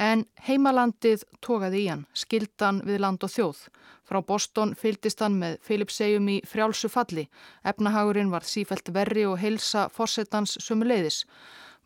En 0.00 0.24
heimalandið 0.48 1.22
tókaði 1.44 1.84
í 1.84 1.90
hann, 1.92 2.06
skildan 2.18 2.80
við 2.86 2.98
land 3.04 3.22
og 3.22 3.30
þjóð. 3.30 3.60
Frá 4.04 4.18
Boston 4.26 4.74
fylgdist 4.74 5.22
hann 5.22 5.38
með 5.38 5.60
Philipsegjum 5.62 6.26
í 6.32 6.40
frjálsu 6.48 6.90
falli. 6.90 7.28
Efnahagurinn 7.62 8.32
var 8.32 8.42
sífælt 8.42 8.90
verri 8.96 9.24
og 9.28 9.38
heilsa 9.38 9.86
fórsetans 9.94 10.58
sumuleiðis. 10.64 11.22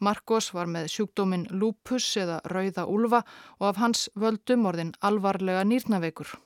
Marcos 0.00 0.52
var 0.54 0.70
með 0.70 0.88
sjúkdómin 0.94 1.48
lúpus 1.50 2.08
eða 2.16 2.40
rauða 2.48 2.86
úlfa 2.86 3.24
og 3.58 3.70
af 3.72 3.80
hans 3.82 4.08
völdum 4.14 4.70
orðin 4.70 4.94
alvarlega 5.02 5.66
nýrnaveikur. 5.66 6.38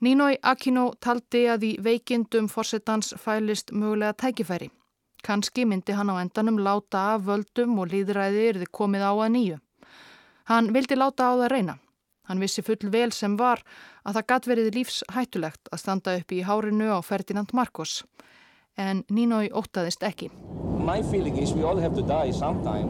Nínói 0.00 0.38
Aquino 0.40 0.94
taldi 0.96 1.42
að 1.52 1.64
í 1.68 1.70
veikindum 1.84 2.46
fórsetans 2.48 3.10
fælist 3.20 3.68
mögulega 3.76 4.14
tækifæri. 4.16 4.70
Kanski 5.20 5.66
myndi 5.68 5.92
hann 5.92 6.08
á 6.08 6.16
endanum 6.22 6.56
láta 6.56 7.02
af 7.14 7.26
völdum 7.26 7.74
og 7.82 7.90
líðræði 7.92 8.46
erði 8.48 8.68
komið 8.72 9.04
á 9.04 9.12
að 9.12 9.32
nýju. 9.34 9.58
Hann 10.48 10.70
vildi 10.72 10.96
láta 10.96 11.28
á 11.28 11.32
það 11.36 11.52
reyna. 11.52 11.74
Hann 12.24 12.40
vissi 12.40 12.64
full 12.64 12.88
vel 12.88 13.12
sem 13.12 13.34
var 13.36 13.60
að 14.08 14.16
það 14.16 14.28
gatt 14.32 14.48
verið 14.48 14.70
lífshættulegt 14.78 15.68
að 15.68 15.82
standa 15.82 16.16
upp 16.16 16.32
í 16.32 16.40
hárinu 16.48 16.88
á 16.96 16.98
Ferdinand 17.04 17.52
Marcos. 17.52 18.00
En 18.80 19.04
Nínói 19.12 19.52
ótaðist 19.52 20.00
ekki. 20.00 20.30
My 20.80 21.04
feeling 21.12 21.36
is 21.36 21.52
we 21.52 21.60
all 21.60 21.76
have 21.76 21.92
to 22.00 22.06
die 22.08 22.32
sometime. 22.32 22.88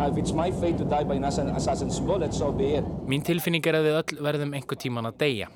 If 0.00 0.16
it's 0.16 0.32
my 0.32 0.48
fate 0.52 0.78
to 0.78 0.88
die 0.88 1.04
by 1.04 1.20
an 1.20 1.52
assassin's 1.52 2.00
bullet, 2.00 2.32
so 2.32 2.50
be 2.50 2.78
it. 2.80 2.84
Mín 3.04 3.20
tilfinning 3.20 3.68
er 3.68 3.76
að 3.76 3.90
við 3.90 4.00
öll 4.00 4.24
verðum 4.24 4.56
einhver 4.56 4.80
tíman 4.80 5.12
að 5.12 5.20
deyja. 5.20 5.52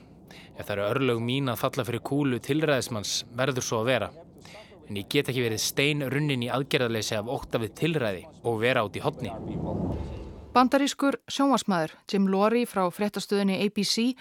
Ef 0.57 0.67
það 0.67 0.75
eru 0.77 0.87
örlög 0.89 1.23
mín 1.25 1.51
að 1.53 1.61
falla 1.63 1.87
fyrir 1.89 2.05
kúlu 2.05 2.41
tilræðismanns 2.45 3.25
verður 3.37 3.67
svo 3.67 3.83
að 3.83 3.91
vera. 3.91 4.11
En 4.91 4.99
ég 4.99 5.09
get 5.11 5.31
ekki 5.31 5.45
verið 5.45 5.63
stein 5.63 6.03
runnin 6.11 6.43
í 6.47 6.51
aðgerðarleysi 6.51 7.19
af 7.19 7.31
óta 7.31 7.61
við 7.63 7.77
tilræði 7.79 8.25
og 8.43 8.59
vera 8.63 8.83
át 8.83 8.97
í 8.99 9.05
hodni. 9.05 9.35
Bandarískur 10.51 11.21
sjónvarsmaður 11.31 11.93
Jim 12.11 12.27
Lorry 12.27 12.65
frá 12.67 12.83
fréttastöðinni 12.91 13.61
ABC 13.63 14.17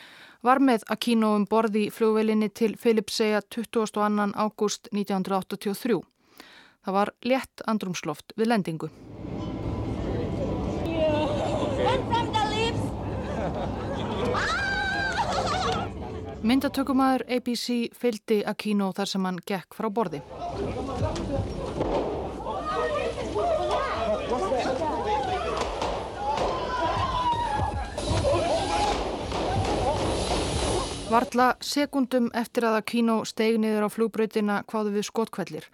var 0.45 0.61
með 0.61 0.85
Aquino 0.93 1.33
um 1.35 1.47
borði 1.49 1.87
fljóvelinni 1.89 2.51
til 2.53 2.75
Philipsea 2.77 3.41
22. 3.49 4.29
ágúst 4.37 4.91
1983. 4.93 5.99
Það 6.85 6.99
var 7.01 7.13
létt 7.25 7.65
andrumsloft 7.65 8.37
við 8.37 8.53
lendingu. 8.53 8.93
Myndatökumæður 16.39 17.25
ABC 17.35 17.89
fylgdi 17.99 18.37
Aquino 18.47 18.93
þar 18.95 19.09
sem 19.11 19.25
hann 19.27 19.39
gekk 19.43 19.75
frá 19.75 19.89
borði. 19.91 20.21
Varla 31.09 31.49
sekundum 31.59 32.31
eftir 32.31 32.69
að 32.69 32.79
Aquino 32.79 33.19
steig 33.27 33.59
niður 33.59 33.87
á 33.87 33.89
flugbröytina 33.91 34.61
hvaðu 34.71 34.95
við 34.95 35.09
skotkvellir. 35.09 35.67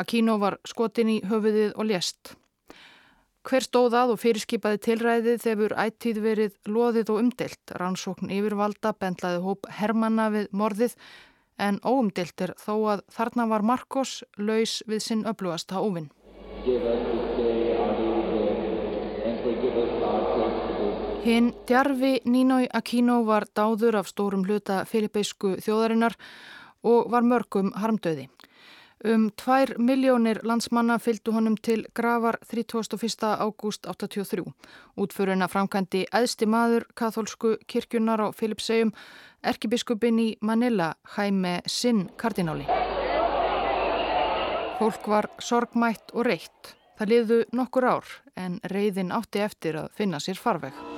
Aquino 0.00 0.38
var 0.40 0.56
skotin 0.64 1.12
í 1.18 1.22
höfuðið 1.26 1.74
og 1.76 1.90
lést. 1.90 2.38
Hver 3.46 3.64
stóðað 3.64 4.12
og 4.14 4.20
fyrirskipaði 4.20 4.80
tilræðið 4.84 5.42
þegar 5.44 5.74
ættíð 5.86 6.18
verið 6.24 6.56
loðið 6.68 7.12
og 7.14 7.20
umdelt. 7.22 7.72
Rannsókn 7.80 8.32
yfirvalda 8.34 8.92
bendlaði 8.98 9.40
hóp 9.44 9.68
Hermanna 9.78 10.28
við 10.34 10.48
morðið 10.52 10.96
en 11.58 11.80
óumdelt 11.82 12.40
er 12.44 12.54
þó 12.58 12.74
að 12.94 13.04
þarna 13.14 13.48
var 13.50 13.64
Marcos 13.66 14.22
laus 14.38 14.78
við 14.86 15.02
sinn 15.06 15.24
öflugasta 15.26 15.80
óvinn. 15.82 16.10
Hinn 21.28 21.50
djarfi 21.68 22.12
Nínói 22.24 22.68
Aquino 22.72 23.22
var 23.26 23.48
dáður 23.54 23.98
af 24.00 24.10
stórum 24.10 24.46
hluta 24.46 24.84
filipeisku 24.88 25.56
þjóðarinnar 25.64 26.14
og 26.86 27.10
var 27.12 27.26
mörgum 27.26 27.72
harmdöði. 27.76 28.28
Um 29.04 29.28
tvær 29.30 29.76
miljónir 29.78 30.40
landsmanna 30.42 30.96
fylgdu 30.98 31.30
honum 31.30 31.54
til 31.56 31.84
gravar 31.94 32.40
31. 32.50 32.98
ágúst 33.38 33.86
83. 33.86 34.42
Útföruna 34.98 35.46
framkandi 35.46 36.02
æðsti 36.10 36.48
maður 36.50 36.88
katholsku 36.98 37.54
kirkjunar 37.70 38.18
á 38.18 38.34
Filipsegjum, 38.34 38.90
erkibiskupin 39.46 40.18
í 40.18 40.28
Manila, 40.42 40.96
Jaime 41.14 41.60
Sinn 41.66 42.08
kardináli. 42.18 42.66
Fólk 44.82 45.06
var 45.06 45.30
sorgmætt 45.38 46.10
og 46.14 46.26
reitt. 46.26 46.74
Það 46.98 47.14
liðu 47.14 47.42
nokkur 47.54 47.86
ár 47.86 48.14
en 48.34 48.58
reyðin 48.66 49.14
átti 49.14 49.46
eftir 49.46 49.78
að 49.78 49.92
finna 49.94 50.18
sér 50.18 50.42
farveg. 50.42 50.97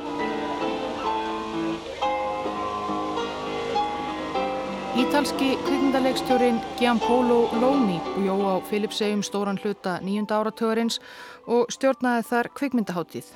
Ítalski 5.00 5.56
kvikmyndaleikstjórin 5.64 6.60
Giampolo 6.78 7.48
Loni 7.60 8.00
bjó 8.16 8.34
á 8.52 8.54
Filipsegjum 8.68 9.22
stóran 9.22 9.58
hluta 9.64 9.94
nýjunda 10.04 10.36
áratögarins 10.36 10.98
og 11.46 11.70
stjórnaði 11.72 12.26
þar 12.28 12.48
kvikmyndaháttíð. 12.58 13.30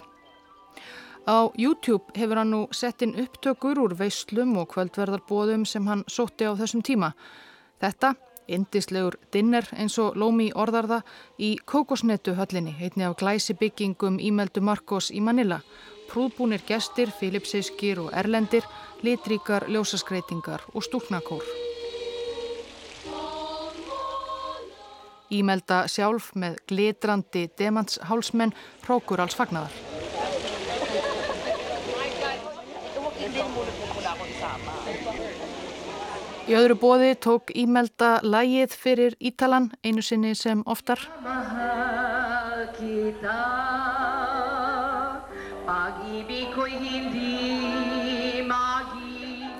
Á 1.24 1.48
YouTube 1.56 2.04
hefur 2.20 2.36
hann 2.42 2.52
nú 2.52 2.60
sett 2.68 3.00
inn 3.02 3.16
upptökur 3.16 3.80
úr 3.80 3.96
veislum 3.96 4.52
og 4.60 4.74
kvöldverðarbóðum 4.74 5.64
sem 5.64 5.88
hann 5.88 6.04
sótti 6.04 6.44
á 6.44 6.52
þessum 6.52 6.84
tíma. 6.84 7.14
Þetta, 7.80 8.12
indislegur 8.46 9.16
dinner 9.32 9.64
eins 9.72 9.96
og 9.98 10.20
Lomi 10.20 10.50
orðarða 10.52 11.00
í 11.40 11.56
Kókosnetu 11.64 12.36
höllinni, 12.36 12.76
heitni 12.76 13.08
af 13.08 13.16
glæsi 13.16 13.56
byggingum 13.56 14.20
Ímeldu 14.20 14.60
Marcos 14.60 15.08
í 15.08 15.24
Manila. 15.24 15.62
Prúðbúnir 16.10 16.62
gestir, 16.68 17.10
filipsískir 17.10 18.00
og 18.02 18.12
erlendir, 18.14 18.66
litríkar, 19.02 19.68
ljósaskreitingar 19.68 20.66
og 20.74 20.84
stúknakór. 20.86 21.44
Ímelda 25.34 25.84
sjálf 25.90 26.30
með 26.38 26.58
glitrandi 26.68 27.48
demantshálsmenn 27.58 28.54
hrókur 28.84 29.24
alls 29.24 29.36
fagnaðar. 29.38 29.72
Í 36.44 36.52
öðru 36.52 36.74
bóði 36.76 37.14
tók 37.24 37.54
Ímelda 37.56 38.18
lægið 38.20 38.74
fyrir 38.76 39.14
Ítalan 39.16 39.70
einu 39.80 40.04
sinni 40.04 40.34
sem 40.36 40.60
oftar. 40.68 41.00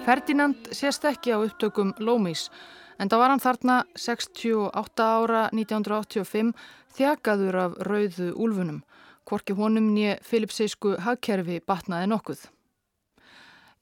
Ferdinand 0.04 0.68
sést 0.70 1.04
ekki 1.04 1.32
á 1.32 1.40
upptökum 1.40 1.94
Lómis 1.96 2.50
en 3.00 3.08
það 3.08 3.20
var 3.22 3.30
hann 3.32 3.40
þarna 3.40 3.76
68 3.96 5.04
ára 5.04 5.44
1985 5.56 6.50
þjakaður 6.98 7.56
af 7.62 7.78
rauðu 7.88 8.26
úlfunum. 8.36 8.82
Korki 9.24 9.56
honum 9.56 9.94
nýja 9.94 10.18
Filipsísku 10.20 10.98
hagkerfi 11.00 11.62
batnaði 11.64 12.10
nokkuð. 12.12 12.42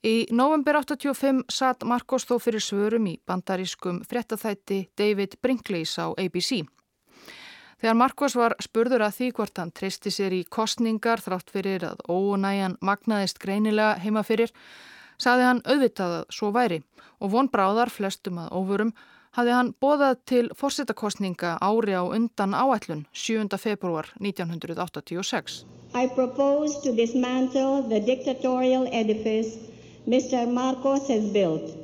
Í 0.03 0.15
november 0.31 0.79
85 0.79 1.43
satt 1.51 1.83
Marcos 1.83 2.23
þó 2.29 2.37
fyrir 2.39 2.63
svörum 2.63 3.11
í 3.11 3.17
bandarískum 3.27 3.99
fréttathætti 4.07 4.79
David 4.95 5.35
Brinkley's 5.43 5.97
á 5.99 6.15
ABC. 6.15 6.63
Þegar 7.83 7.99
Marcos 7.99 8.39
var 8.39 8.55
spurður 8.63 9.03
að 9.03 9.19
því 9.19 9.29
hvort 9.35 9.59
hann 9.59 9.75
treysti 9.75 10.11
sér 10.11 10.31
í 10.39 10.45
kostningar 10.47 11.19
þrátt 11.19 11.51
fyrir 11.51 11.83
að 11.83 12.03
óunæjan 12.07 12.79
magnaðist 12.79 13.43
greinilega 13.43 13.99
heima 13.99 14.23
fyrir, 14.23 14.55
saði 15.17 15.47
hann 15.49 15.61
auðvitað 15.65 16.15
að 16.19 16.23
svo 16.37 16.51
væri 16.55 16.83
og 17.19 17.33
von 17.33 17.49
bráðar 17.49 17.91
flestum 17.93 18.39
að 18.43 18.53
óvurum 18.59 18.93
hafði 19.33 19.53
hann 19.57 19.73
bóðað 19.81 20.17
til 20.29 20.45
fórsetakostninga 20.57 21.57
ári 21.61 21.95
á 21.97 22.03
undan 22.05 22.53
áætlun 22.53 23.05
7. 23.13 23.49
februar 23.57 24.09
1986. 24.19 25.65
I 25.93 26.07
propose 26.07 26.81
to 26.83 26.93
dismantle 26.95 27.83
the 27.89 27.99
dictatorial 27.99 28.87
edifice 28.91 29.57
Mr. 30.07 30.47
Marcos 30.51 31.07
has 31.07 31.23
built. 31.31 31.77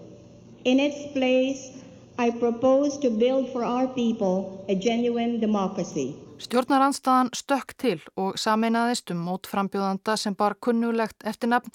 In 0.65 0.79
its 0.79 1.13
place, 1.13 1.71
I 2.17 2.31
propose 2.31 2.97
to 2.99 3.09
build 3.09 3.49
for 3.53 3.63
our 3.63 3.87
people 3.87 4.65
a 4.67 4.75
genuine 4.75 5.39
democracy. 5.39 6.15
Stjórnaranstaðan 6.39 7.29
stökk 7.35 7.73
til 7.77 7.99
og 8.15 8.37
sameinaðist 8.39 9.11
um 9.11 9.23
mótframbjóðanda 9.27 10.15
sem 10.17 10.35
bar 10.35 10.55
kunnulegt 10.59 11.23
eftir 11.27 11.51
nafn 11.51 11.71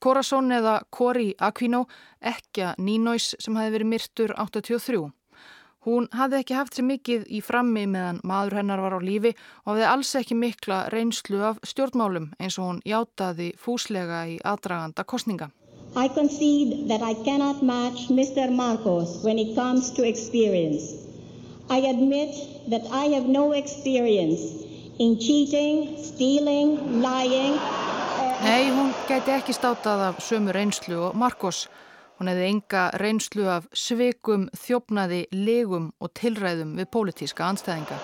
Corazon 0.00 0.48
eða 0.56 0.80
Cori 0.90 1.34
Aquino, 1.38 1.84
ekja 2.20 2.74
Nínóis 2.80 3.34
sem 3.38 3.56
hafi 3.58 3.74
verið 3.74 3.90
myrtur 3.90 4.32
83. 4.36 5.00
Hún 5.84 6.06
hafði 6.12 6.38
ekki 6.40 6.56
haft 6.56 6.76
sér 6.76 6.84
mikið 6.88 7.22
í 7.32 7.40
frammi 7.44 7.86
meðan 7.88 8.20
maður 8.24 8.58
hennar 8.58 8.80
var 8.84 8.96
á 8.96 9.00
lífi 9.00 9.32
og 9.32 9.70
hafði 9.70 9.86
alls 9.88 10.10
ekki 10.20 10.36
mikla 10.36 10.80
reynslu 10.92 11.40
af 11.50 11.60
stjórnmálum 11.64 12.30
eins 12.38 12.58
og 12.60 12.66
hún 12.66 12.82
játaði 12.88 13.50
fúslega 13.60 14.26
í 14.28 14.36
aðdraganda 14.44 15.04
kostninga. 15.04 15.50
I 15.96 16.08
concede 16.08 16.88
that 16.88 17.02
I 17.02 17.14
cannot 17.24 17.62
match 17.62 18.08
Mr. 18.08 18.48
Marcos 18.52 19.24
when 19.24 19.38
it 19.38 19.56
comes 19.56 19.90
to 19.96 20.04
experience. 20.06 20.94
I 21.68 21.80
admit 21.92 22.36
that 22.68 22.84
I 22.92 23.12
have 23.16 23.28
no 23.28 23.52
experience 23.52 24.40
in 24.98 25.18
cheating, 25.18 25.96
stealing, 25.96 27.00
lying 27.00 27.56
Nei, 28.40 28.70
hún 28.72 28.94
gæti 29.04 29.34
ekki 29.36 29.52
státað 29.52 30.00
af 30.06 30.20
sömu 30.24 30.52
reynslu 30.56 30.96
og 31.10 31.16
Marcos. 31.20 31.66
Hún 32.16 32.30
hefði 32.30 32.46
enga 32.48 32.86
reynslu 33.02 33.44
af 33.52 33.66
sveikum, 33.76 34.46
þjófnaði, 34.56 35.26
legum 35.32 35.90
og 36.00 36.14
tilræðum 36.16 36.72
við 36.78 36.88
pólitíska 36.96 37.44
anstæðinga. 37.50 37.98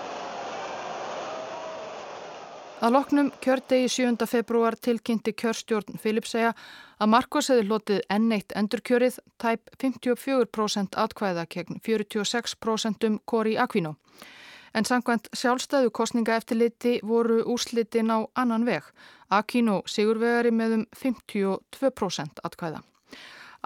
Að 2.85 2.93
loknum 2.93 3.33
kjördegi 3.41 3.89
7. 3.89 4.29
februar 4.29 4.77
tilkynnti 4.77 5.33
kjörstjórn 5.33 5.97
Filipsæja 5.97 6.53
að 7.01 7.13
Marcos 7.15 7.49
hefði 7.49 7.69
lotið 7.71 8.05
enneitt 8.13 8.53
endurkjörið 8.53 9.17
tæp 9.41 9.73
54% 9.81 11.01
atkvæða 11.01 11.47
kegn 11.49 11.81
46% 11.81 13.09
um 13.09 13.21
Kori 13.25 13.57
Aquino. 13.57 13.97
En 14.77 14.85
sangvænt 14.85 15.33
sjálfstæðu 15.33 15.89
kostninga 15.97 16.37
eftirliti 16.37 16.99
voru 17.03 17.41
úrslitin 17.49 18.13
á 18.13 18.29
annan 18.37 18.69
veg. 18.69 18.85
Aquino 19.31 19.81
sigurvegari 19.87 20.53
með 20.55 20.77
um 20.77 20.85
52% 20.95 22.45
atkvæða. 22.47 22.83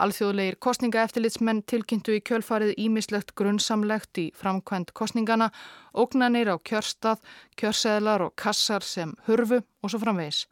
Alþjóðleir 0.01 0.57
kostningaeftilitsmenn 0.65 1.61
tilkynntu 1.69 2.15
í 2.17 2.23
kjölfarið 2.25 2.73
ímislegt 2.81 3.35
grunnsamlegt 3.37 4.21
í 4.23 4.31
framkvæmt 4.39 4.95
kostningana, 4.97 5.51
ógnanir 5.93 6.49
á 6.49 6.57
kjörstað, 6.57 7.21
kjörseðlar 7.61 8.25
og 8.25 8.37
kassar 8.41 8.87
sem 8.87 9.13
hurfu 9.27 9.61
og 9.61 9.93
svo 9.93 10.01
framvegis. 10.01 10.47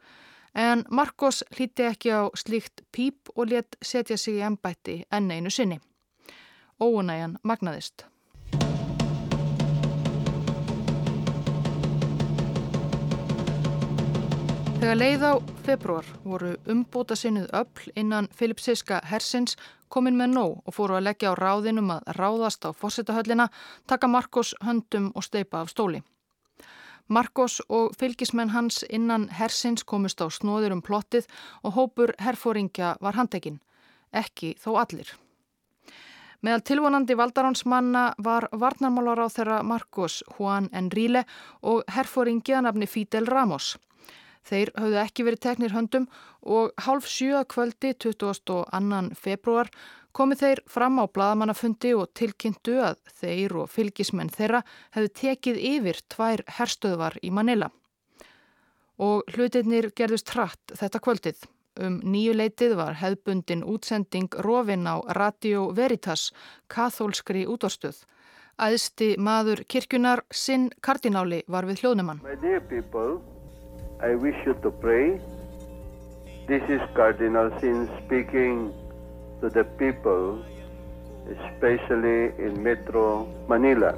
En 0.53 0.83
Marcos 0.89 1.41
hlíti 1.55 1.87
ekki 1.87 2.13
á 2.13 2.29
slíkt 2.37 2.83
píp 2.93 3.33
og 3.35 3.49
let 3.53 3.77
setja 3.81 4.17
sig 4.17 4.37
í 4.37 4.45
ennbætti 4.45 5.01
enn 5.09 5.31
einu 5.31 5.49
sinni. 5.49 5.79
Óunæjan 6.81 7.37
magnaðist. 7.43 8.05
Þegar 14.79 14.95
leið 14.95 15.23
á 15.27 15.33
februar 15.67 16.05
voru 16.23 16.53
umbúta 16.71 17.15
sinnuð 17.19 17.49
öll 17.51 17.89
innan 17.99 18.29
Filipsiska 18.31 19.01
hersins 19.03 19.57
komin 19.91 20.15
með 20.15 20.29
nóg 20.37 20.53
og 20.63 20.75
fóru 20.77 20.95
að 20.95 21.03
leggja 21.09 21.33
á 21.33 21.39
ráðinum 21.39 21.91
að 21.91 22.07
ráðast 22.15 22.63
á 22.63 22.71
fórsetahöllina, 22.71 23.49
taka 23.91 24.07
Marcos 24.07 24.53
höndum 24.63 25.09
og 25.15 25.25
steipa 25.27 25.65
af 25.65 25.73
stóli. 25.73 25.99
Marcos 27.11 27.59
og 27.67 27.91
fylgismenn 27.99 28.53
hans 28.55 28.85
innan 28.89 29.27
hersins 29.35 29.83
komist 29.83 30.23
á 30.23 30.31
snóður 30.31 30.77
um 30.77 30.81
plottið 30.81 31.27
og 31.63 31.75
hópur 31.75 32.15
herfóringja 32.15 32.95
var 33.01 33.19
handekinn, 33.19 33.59
ekki 34.13 34.53
þó 34.63 34.77
allir. 34.79 35.11
Meðal 36.39 36.63
tilvonandi 36.63 37.19
valdaránsmanna 37.19 38.13
var 38.23 38.47
varnarmálar 38.55 39.19
á 39.19 39.27
þeirra 39.27 39.59
Marcos 39.59 40.23
Juan 40.37 40.71
Enrile 40.71 41.25
og 41.67 41.83
herfóringjaðnafni 41.91 42.87
Fidel 42.87 43.27
Ramos. 43.27 43.75
Þeir 44.47 44.71
höfðu 44.77 44.99
ekki 45.03 45.25
verið 45.27 45.43
teknir 45.45 45.73
höndum 45.75 46.07
og 46.41 46.71
hálf 46.85 47.07
sjöa 47.09 47.43
kvöldi 47.49 47.93
22. 47.99 48.61
februar 49.19 49.69
komið 50.15 50.41
þeir 50.43 50.61
fram 50.69 50.97
á 50.99 51.05
bladamannafundi 51.05 51.93
og 51.97 52.09
tilkynntu 52.17 52.79
að 52.83 52.97
þeir 53.21 53.55
og 53.61 53.69
fylgismenn 53.71 54.31
þeirra 54.33 54.63
hefðu 54.95 55.13
tekið 55.21 55.61
yfir 55.73 56.01
tvær 56.09 56.43
herstöðvar 56.57 57.19
í 57.21 57.31
Manila. 57.31 57.69
Og 58.99 59.23
hlutirnir 59.31 59.91
gerðust 59.95 60.33
hratt 60.33 60.75
þetta 60.75 60.99
kvöldið. 60.99 61.45
Um 61.79 62.01
nýju 62.03 62.33
leitið 62.35 62.75
var 62.75 62.97
hefðbundin 62.99 63.63
útsending 63.63 64.33
Rófin 64.43 64.83
á 64.89 64.99
Radio 65.15 65.69
Veritas, 65.71 66.33
kathólskri 66.67 67.45
útvarstöð. 67.47 68.01
Æðsti 68.59 69.13
maður 69.15 69.63
kirkjunar 69.71 70.25
Sinn 70.35 70.67
Kardináli 70.83 71.45
var 71.47 71.69
við 71.69 71.85
hljóðnumann. 71.85 72.19
I 74.01 74.15
wish 74.15 74.35
you 74.45 74.53
to 74.63 74.71
pray. 74.71 75.19
This 76.47 76.63
is 76.69 76.79
Cardinal 76.95 77.51
Sin 77.59 77.89
speaking 77.99 78.71
to 79.41 79.49
the 79.49 79.65
people, 79.75 80.39
especially 81.27 82.31
in 82.39 82.63
Metro 82.63 83.27
Manila. 83.49 83.93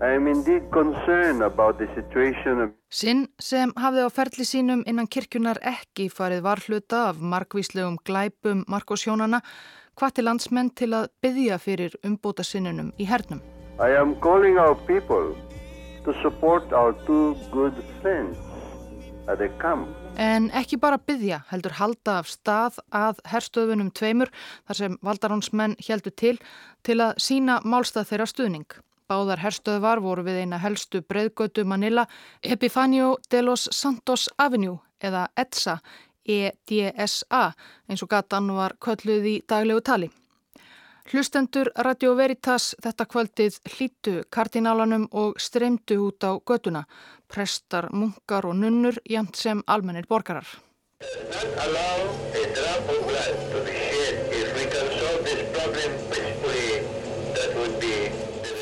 I 0.00 0.14
am 0.14 0.28
indeed 0.28 0.70
concerned 0.70 1.42
about 1.42 1.78
the 1.78 1.88
situation 1.96 2.60
of... 2.60 2.70
Sin 2.88 3.26
sem 3.42 3.74
hafði 3.74 4.06
á 4.06 4.10
ferli 4.14 4.46
sínum 4.46 4.86
innan 4.86 5.10
kirkjunar 5.10 5.58
ekki 5.58 6.06
farið 6.06 6.46
varhluta 6.46 7.08
af 7.10 7.18
markvíslegum 7.18 7.98
glæpum 8.06 8.62
Markos 8.70 9.08
Hjónana 9.08 9.42
hvað 9.98 10.14
til 10.14 10.28
landsmenn 10.30 10.70
til 10.70 10.92
að 10.94 11.10
byggja 11.18 11.58
fyrir 11.58 11.98
umbúta 12.06 12.46
sinnunum 12.46 12.94
í 12.94 13.10
hernum. 13.10 13.42
I 13.82 13.90
am 13.98 14.14
calling 14.22 14.54
our 14.54 14.78
people 14.86 15.34
to 16.06 16.14
support 16.22 16.72
our 16.72 16.94
two 17.06 17.34
good 17.50 17.74
friends 18.00 18.38
En 19.24 20.50
ekki 20.52 20.76
bara 20.76 20.98
byggja 21.00 21.38
heldur 21.48 21.72
halda 21.78 22.18
af 22.20 22.28
stað 22.28 22.80
að 22.92 23.20
herstöðunum 23.32 23.90
tveimur 23.96 24.30
þar 24.68 24.78
sem 24.78 24.98
valdarónsmenn 25.00 25.76
heldur 25.86 26.12
til 26.12 26.34
til 26.84 26.98
að 27.00 27.14
sína 27.24 27.60
málstað 27.64 28.10
þeirra 28.10 28.26
stuðning. 28.28 28.66
Báðar 29.08 29.40
herstöðvar 29.40 30.02
voru 30.04 30.24
við 30.24 30.42
eina 30.44 30.58
helstu 30.60 31.00
breyðgötu 31.00 31.64
Manila 31.64 32.06
Epifanio 32.42 33.16
de 33.30 33.42
los 33.42 33.68
Santos 33.72 34.28
Avenue 34.38 34.78
eða 35.00 35.28
EDSA, 35.36 35.78
E-D-S-A 36.24 37.44
eins 37.88 38.04
og 38.04 38.12
gatan 38.12 38.52
var 38.56 38.76
kölluð 38.80 39.28
í 39.28 39.34
daglegu 39.48 39.80
tali. 39.84 40.10
Hlustendur 41.04 41.68
Radio 41.84 42.14
Veritas 42.16 42.70
þetta 42.80 43.04
kvöldið 43.04 43.56
hlítu 43.74 44.12
kardinálanum 44.32 45.02
og 45.12 45.34
streymdu 45.36 45.98
út 46.06 46.24
á 46.24 46.32
göduna, 46.40 46.86
prestar, 47.28 47.90
munkar 47.92 48.46
og 48.48 48.56
nunnur 48.56 48.96
jæmt 49.04 49.36
sem 49.36 49.60
almennir 49.68 50.08
borgarar. 50.08 50.48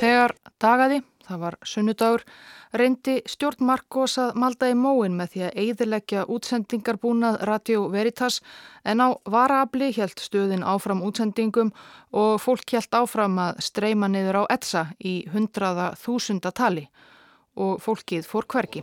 Þegar 0.00 0.34
dagaði, 0.58 0.98
það 1.28 1.42
var 1.46 1.58
sunnudagur, 1.62 2.26
reyndi 2.72 3.20
stjórn 3.28 3.66
Marcos 3.68 4.16
að 4.20 4.36
malda 4.40 4.70
í 4.72 4.76
móin 4.78 5.16
með 5.18 5.32
því 5.32 5.42
að 5.46 5.58
eiðilegja 5.62 6.24
útsendingar 6.32 6.98
búnað 7.02 7.40
Radio 7.48 7.84
Veritas 7.92 8.40
en 8.84 9.04
á 9.04 9.08
varaabli 9.28 9.92
helt 9.96 10.20
stöðin 10.20 10.64
áfram 10.64 11.04
útsendingum 11.04 11.72
og 12.16 12.40
fólk 12.40 12.76
helt 12.76 12.94
áfram 12.96 13.38
að 13.42 13.60
streyma 13.68 14.08
niður 14.08 14.42
á 14.42 14.56
ETSA 14.56 14.86
í 15.04 15.14
hundraða 15.32 15.92
þúsunda 16.00 16.52
tali 16.52 16.88
og 17.56 17.80
fólkið 17.84 18.26
fór 18.28 18.46
hverki. 18.48 18.82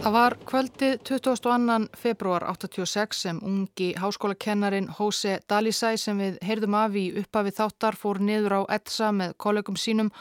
Það 0.00 0.14
var 0.14 0.36
kvöldið 0.46 0.96
22. 1.08 1.88
februar 1.98 2.46
86 2.46 3.22
sem 3.26 3.40
ungi 3.42 3.92
háskólakennarin 3.98 4.90
Jose 4.98 5.40
Dalisay 5.50 5.98
sem 5.98 6.18
við 6.18 6.38
heyrðum 6.46 6.78
af 6.78 6.94
í 6.94 7.06
upphafi 7.20 7.54
þáttar 7.58 7.98
fór 7.98 8.22
niður 8.22 8.60
á 8.62 8.62
ETSA 8.78 9.10
með 9.12 9.34
kollegum 9.36 9.78
sínum 9.78 10.12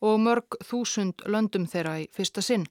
og 0.00 0.20
mörg 0.22 0.60
þúsund 0.64 1.26
löndum 1.26 1.66
þeirra 1.68 1.98
í 2.04 2.08
fyrsta 2.14 2.44
sinn 2.44 2.68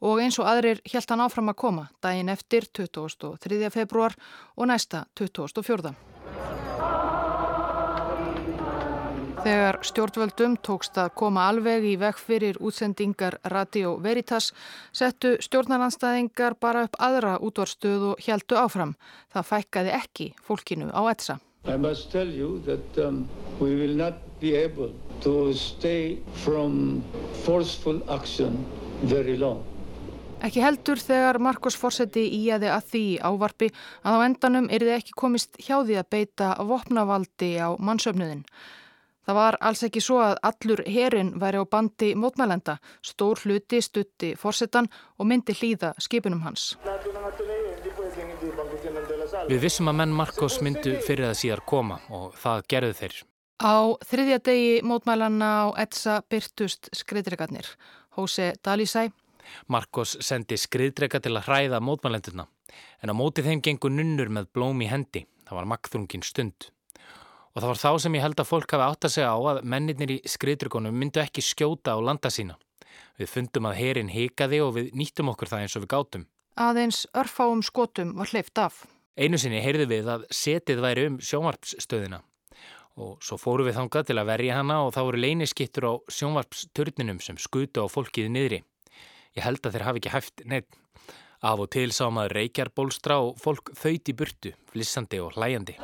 og 0.00 0.20
eins 0.20 0.38
og 0.38 0.48
aðrir 0.50 0.82
helt 0.92 1.10
hann 1.10 1.24
áfram 1.24 1.48
að 1.50 1.60
koma 1.62 1.86
daginn 2.04 2.28
eftir 2.28 2.68
23. 2.68 3.70
februar 3.72 4.14
og 4.56 4.68
næsta 4.68 5.06
24. 5.16 6.15
Þegar 9.46 9.76
stjórnvöldum 9.86 10.54
tókst 10.66 10.96
að 10.98 11.12
koma 11.20 11.44
alveg 11.46 11.84
í 11.86 11.92
vekk 12.00 12.18
fyrir 12.18 12.56
útsendingar 12.58 13.36
Radio 13.52 13.92
Veritas 14.02 14.48
settu 14.90 15.36
stjórnaranstæðingar 15.38 16.56
bara 16.58 16.80
upp 16.88 16.96
aðra 16.98 17.36
útvarstöð 17.38 18.06
og 18.08 18.24
heldu 18.26 18.56
áfram. 18.58 18.96
Það 19.30 19.44
fækkaði 19.52 19.92
ekki 19.94 20.24
fólkinu 20.48 20.88
á 20.90 20.98
etsa. 21.12 21.36
I 21.70 21.76
must 21.78 22.10
tell 22.10 22.26
you 22.26 22.58
that 22.66 22.98
um, 22.98 23.28
we 23.60 23.76
will 23.78 23.94
not 23.94 24.18
be 24.40 24.56
able 24.58 24.90
to 25.22 25.54
stay 25.54 26.18
from 26.42 27.04
forceful 27.44 28.00
action 28.10 28.56
very 29.04 29.36
long. 29.38 29.62
Ekki 30.42 30.64
heldur 30.64 30.98
þegar 30.98 31.38
Marcos 31.38 31.78
Forseti 31.78 32.24
íæði 32.34 32.72
að 32.74 32.90
því 32.90 33.04
ávarpi 33.22 33.70
að 34.02 34.18
á 34.18 34.26
endanum 34.26 34.66
er 34.74 34.82
þið 34.82 34.96
ekki 34.96 35.14
komist 35.22 35.54
hjá 35.62 35.78
því 35.86 36.00
að 36.02 36.10
beita 36.16 36.50
vopnavaldi 36.66 37.52
á 37.62 37.78
mannsöfnuðin. 37.78 38.42
Það 39.26 39.34
var 39.34 39.56
alls 39.68 39.82
ekki 39.82 40.00
svo 40.04 40.20
að 40.22 40.36
allur 40.46 40.82
herin 40.86 41.32
væri 41.42 41.58
á 41.58 41.64
bandi 41.66 42.12
mótmælenda, 42.14 42.76
stór 43.02 43.40
hluti 43.42 43.80
stutti 43.82 44.34
Forsetan 44.38 44.86
og 45.18 45.26
myndi 45.26 45.56
hlýða 45.56 45.94
skipunum 45.98 46.44
hans. 46.46 46.76
Við 49.50 49.62
vissum 49.62 49.90
að 49.90 49.98
menn 50.00 50.14
Marcos 50.14 50.60
myndu 50.62 50.94
fyrir 51.02 51.26
að 51.30 51.40
síðar 51.40 51.64
koma 51.66 51.98
og 52.10 52.36
það 52.38 52.62
gerðu 52.70 52.98
þeir. 53.00 53.16
Á 53.66 53.76
þriðja 54.06 54.38
degi 54.46 54.72
mótmælanna 54.86 55.50
á 55.64 55.66
ETSA 55.82 56.20
byrtust 56.30 56.90
skriðdregarnir. 56.94 57.66
Hóse 58.14 58.52
Dalísæ. 58.62 59.08
Marcos 59.66 60.16
sendi 60.20 60.58
skriðdrega 60.60 61.18
til 61.22 61.34
að 61.34 61.48
hræða 61.48 61.82
mótmælendurna 61.82 62.46
en 63.02 63.10
á 63.10 63.14
móti 63.14 63.42
þeim 63.46 63.62
gengur 63.64 63.90
nunnur 63.90 64.30
með 64.30 64.50
blóm 64.54 64.82
í 64.82 64.90
hendi. 64.90 65.26
Það 65.46 65.58
var 65.60 65.70
magþrungin 65.72 66.26
stund. 66.26 66.70
Og 67.56 67.62
það 67.62 67.70
var 67.70 67.78
þá 67.80 67.90
sem 68.04 68.16
ég 68.18 68.20
held 68.26 68.40
að 68.42 68.48
fólk 68.50 68.72
hafi 68.74 68.84
átt 68.84 69.06
að 69.08 69.12
segja 69.14 69.32
á 69.32 69.38
að 69.48 69.58
mennirnir 69.64 70.10
í 70.12 70.16
skriðdregunum 70.28 70.92
myndu 71.00 71.22
ekki 71.22 71.40
skjóta 71.40 71.94
á 71.96 71.98
landa 72.04 72.28
sína. 72.28 72.58
Við 73.16 73.30
fundum 73.32 73.68
að 73.70 73.78
herin 73.80 74.12
hikaði 74.12 74.60
og 74.60 74.74
við 74.76 74.90
nýttum 74.92 75.32
okkur 75.32 75.48
það 75.48 75.64
eins 75.64 75.76
og 75.78 75.86
við 75.86 75.92
gátum. 75.94 76.26
aðeins 76.56 77.06
örfáum 77.16 77.62
skotum 77.64 78.12
var 78.16 78.28
hleyft 78.28 78.58
af. 78.60 78.84
Einu 79.16 79.40
sinni 79.40 79.64
heyrðu 79.64 79.88
við 79.88 80.08
að 80.12 80.28
setið 80.28 80.84
væri 80.84 81.06
um 81.08 81.16
sjónvarpsstöðina 81.16 82.20
og 82.96 83.24
svo 83.24 83.36
fóru 83.40 83.64
við 83.64 83.76
þangað 83.76 84.08
til 84.08 84.18
að 84.20 84.28
verja 84.30 84.56
hana 84.56 84.78
og 84.84 84.92
þá 84.92 85.00
voru 85.08 85.20
leyniskittur 85.20 85.88
á 85.88 85.92
sjónvarpsturninum 86.12 87.20
sem 87.24 87.40
skutu 87.40 87.84
á 87.84 87.86
fólkið 87.88 88.32
niðri. 88.32 88.62
Ég 89.36 89.44
held 89.44 89.64
að 89.64 89.76
þeir 89.76 89.86
hafi 89.88 90.02
ekki 90.02 90.14
hæft 90.16 90.44
neitt. 90.44 90.80
Af 91.44 91.60
og 91.60 91.68
til 91.72 91.90
sá 91.92 92.08
maður 92.08 92.38
reykjarbólstra 92.40 93.20
og 93.24 93.36
fólk 93.40 93.72
þauðt 93.76 94.12
í 94.12 94.16
burtu, 94.16 94.56
flissandi 94.72 95.20
og 95.20 95.36
hlæjandi. 95.36 95.76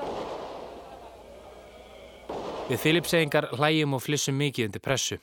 Við 2.70 2.78
Filipseyingar 2.78 3.48
hlæjum 3.56 3.96
og 3.96 4.02
flissum 4.04 4.36
mikið 4.38 4.68
undir 4.68 4.82
pressu. 4.82 5.16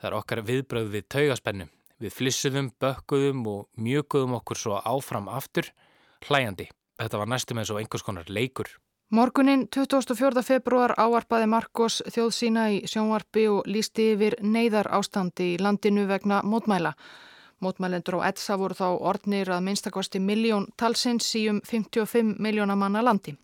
Það 0.00 0.08
er 0.08 0.14
okkar 0.16 0.40
viðbröð 0.48 0.90
við 0.94 1.06
taugaspennu. 1.12 1.66
Við 2.00 2.14
flissuðum, 2.14 2.70
bökkuðum 2.80 3.44
og 3.50 3.64
mjöguðum 3.76 4.36
okkur 4.38 4.58
svo 4.58 4.78
áfram 4.80 5.28
aftur, 5.28 5.68
hlæjandi. 6.28 6.68
Þetta 6.98 7.20
var 7.20 7.30
næstum 7.30 7.60
eins 7.60 7.72
og 7.74 7.80
einhvers 7.82 8.06
konar 8.06 8.30
leikur. 8.32 8.70
Morgunin 9.12 9.66
24. 9.72 10.42
februar 10.44 10.94
áarpaði 11.00 11.48
Marcos 11.48 12.02
þjóð 12.08 12.30
sína 12.36 12.66
í 12.72 12.82
sjónvarpi 12.88 13.46
og 13.52 13.68
lísti 13.68 14.10
yfir 14.14 14.38
neyðar 14.44 14.88
ástandi 14.92 15.54
í 15.54 15.58
landinu 15.60 16.06
vegna 16.08 16.40
mótmæla. 16.44 16.94
Mótmælendur 17.64 18.20
á 18.20 18.28
ETSA 18.28 18.56
voru 18.60 18.76
þá 18.78 18.88
orðnir 19.10 19.52
að 19.52 19.64
minnstakosti 19.66 20.20
miljón 20.22 20.68
talsins 20.76 21.28
í 21.36 21.48
um 21.52 21.60
55 21.64 22.36
miljóna 22.38 22.76
manna 22.76 23.04
landi. 23.04 23.36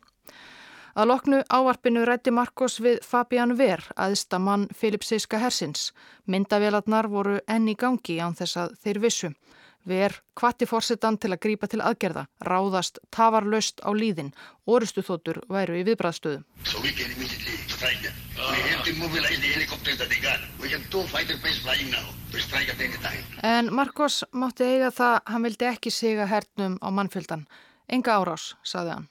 Að 0.94 1.08
loknu 1.10 1.38
ávarpinu 1.50 2.04
rætti 2.06 2.30
Marcos 2.30 2.76
við 2.78 3.00
Fabian 3.02 3.56
Ver, 3.58 3.80
aðsta 3.98 4.38
mann 4.38 4.68
Filipsíska 4.78 5.40
hersins. 5.42 5.88
Myndavélarnar 6.30 7.08
voru 7.10 7.40
enn 7.50 7.66
í 7.66 7.74
gangi 7.74 8.20
án 8.22 8.36
þess 8.38 8.60
að 8.62 8.76
þeir 8.84 9.00
vissu. 9.02 9.30
Ver 9.84 10.14
kvatti 10.38 10.68
fórsetan 10.70 11.18
til 11.18 11.32
að 11.34 11.42
grípa 11.42 11.66
til 11.66 11.82
aðgerða, 11.82 12.28
ráðast 12.46 13.02
tafarlaust 13.10 13.82
á 13.82 13.90
líðin. 13.90 14.30
Orustu 14.70 15.02
þóttur 15.02 15.42
væru 15.50 15.82
í 15.82 15.84
viðbræðstöðu. 15.90 16.44
En 23.42 23.74
Marcos 23.74 24.22
mátti 24.30 24.70
eiga 24.70 24.94
það, 24.94 25.20
hann 25.26 25.50
vildi 25.50 25.72
ekki 25.74 25.90
siga 25.90 26.30
hernum 26.30 26.78
á 26.78 26.88
mannfjöldan. 26.94 27.48
Enga 27.88 28.16
árás, 28.16 28.56
saði 28.64 28.90
hann. 28.90 29.08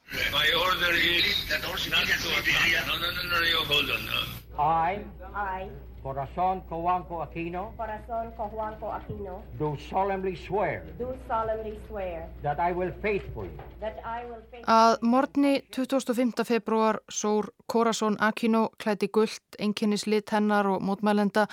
I, 4.54 5.00
I, 5.34 5.70
Corazon 6.04 6.62
Cojuanco 6.70 7.22
Aquino, 7.22 7.74
Corazon 7.78 8.32
Cojuanco 8.38 8.92
Aquino, 8.92 9.42
do 9.58 9.78
solemnly 9.90 10.36
swear 10.36 10.84
do 11.00 11.16
solemnly 11.28 11.80
swear 11.88 12.28
that 12.44 12.60
I 12.60 12.74
will 12.74 12.92
faithfully 13.02 13.50
that 13.80 13.96
I 14.04 14.26
will 14.26 14.44
faithfully 14.52 14.68
Að 14.68 14.98
morgni 15.02 15.54
25. 15.72 16.44
februar 16.44 17.00
sór 17.10 17.54
Corazon 17.68 18.18
Aquino 18.20 18.70
klæti 18.78 19.08
gullt, 19.08 19.56
einkennislit 19.60 20.30
hennar 20.36 20.68
og 20.68 20.84
mótmælenda 20.84 21.48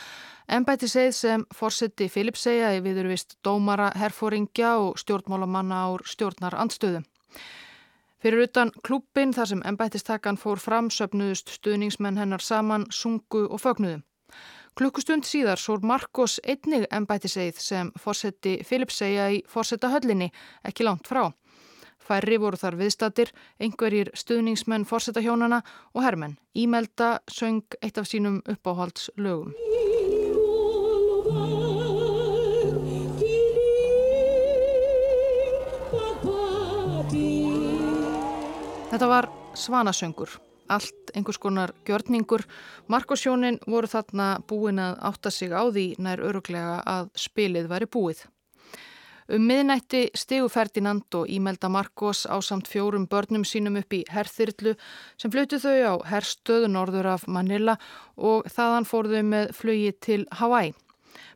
ennbæti 0.51 0.91
segð 0.91 1.15
sem 1.15 1.47
fórseti 1.55 2.11
Filipseyja 2.11 2.75
í 2.75 2.83
viðurvist 2.83 3.39
dómara, 3.47 3.93
herfóringja 3.95 4.77
og 4.83 4.99
stjórnmálamanna 4.99 5.85
ár 5.87 6.03
stjórnar 6.05 6.59
andstöðum. 6.59 7.07
Fyrir 8.21 8.45
utan 8.45 8.71
klúpin 8.85 9.33
þar 9.33 9.49
sem 9.49 9.63
ennbættistakan 9.65 10.37
fór 10.37 10.61
fram 10.61 10.91
söpnuðust 10.93 11.55
stuðningsmenn 11.57 12.21
hennar 12.21 12.45
saman, 12.45 12.85
sungu 12.93 13.47
og 13.49 13.61
fögnuðum. 13.63 14.03
Klukkustund 14.77 15.27
síðar 15.27 15.59
sór 15.59 15.83
Marcos 15.83 16.39
einnig 16.45 16.87
ennbættiseið 16.95 17.59
sem 17.61 17.91
fórseti 17.99 18.61
Filipseyja 18.65 19.31
í 19.35 19.41
fórseta 19.49 19.91
höllinni, 19.93 20.31
ekki 20.65 20.87
langt 20.87 21.09
frá. 21.11 21.33
Færri 22.01 22.39
voru 22.41 22.57
þar 22.61 22.79
viðstatir, 22.81 23.33
einhverjir 23.61 24.11
stuðningsmenn 24.17 24.87
fórseta 24.89 25.23
hjónana 25.25 25.63
og 25.95 26.05
hermenn. 26.05 26.39
Ímelda 26.57 27.19
söng 27.31 27.77
eitt 27.83 27.99
af 27.99 28.09
sínum 28.09 28.41
uppáhalds 28.49 29.11
Þetta 38.91 39.07
var 39.07 39.27
svanasöngur, 39.55 40.33
allt 40.67 41.13
einhvers 41.15 41.39
konar 41.39 41.71
gjörningur. 41.87 42.43
Markosjónin 42.91 43.61
voru 43.71 43.87
þarna 43.87 44.41
búin 44.51 44.83
að 44.83 44.97
átta 45.07 45.31
sig 45.31 45.55
á 45.55 45.63
því 45.71 45.85
nær 46.03 46.19
öruglega 46.27 46.81
að 46.83 47.13
spilið 47.15 47.69
væri 47.71 47.87
búið. 47.87 48.25
Um 49.31 49.47
miðnætti 49.47 50.09
stegu 50.19 50.51
Ferdinand 50.51 51.07
og 51.15 51.31
ímelda 51.31 51.71
Marcos 51.71 52.25
á 52.27 52.35
samt 52.43 52.67
fjórum 52.67 53.07
börnum 53.07 53.47
sínum 53.47 53.79
upp 53.79 53.95
í 53.95 54.03
herþyrlu 54.11 54.75
sem 55.15 55.31
flutu 55.31 55.63
þau 55.63 55.79
á 55.87 55.95
herstöðu 56.11 56.75
norður 56.75 57.13
af 57.15 57.29
Manila 57.31 57.79
og 58.19 58.51
þaðan 58.51 58.91
fór 58.91 59.07
þau 59.13 59.23
með 59.23 59.53
flugi 59.55 59.93
til 60.03 60.25
Hawaii. 60.35 60.75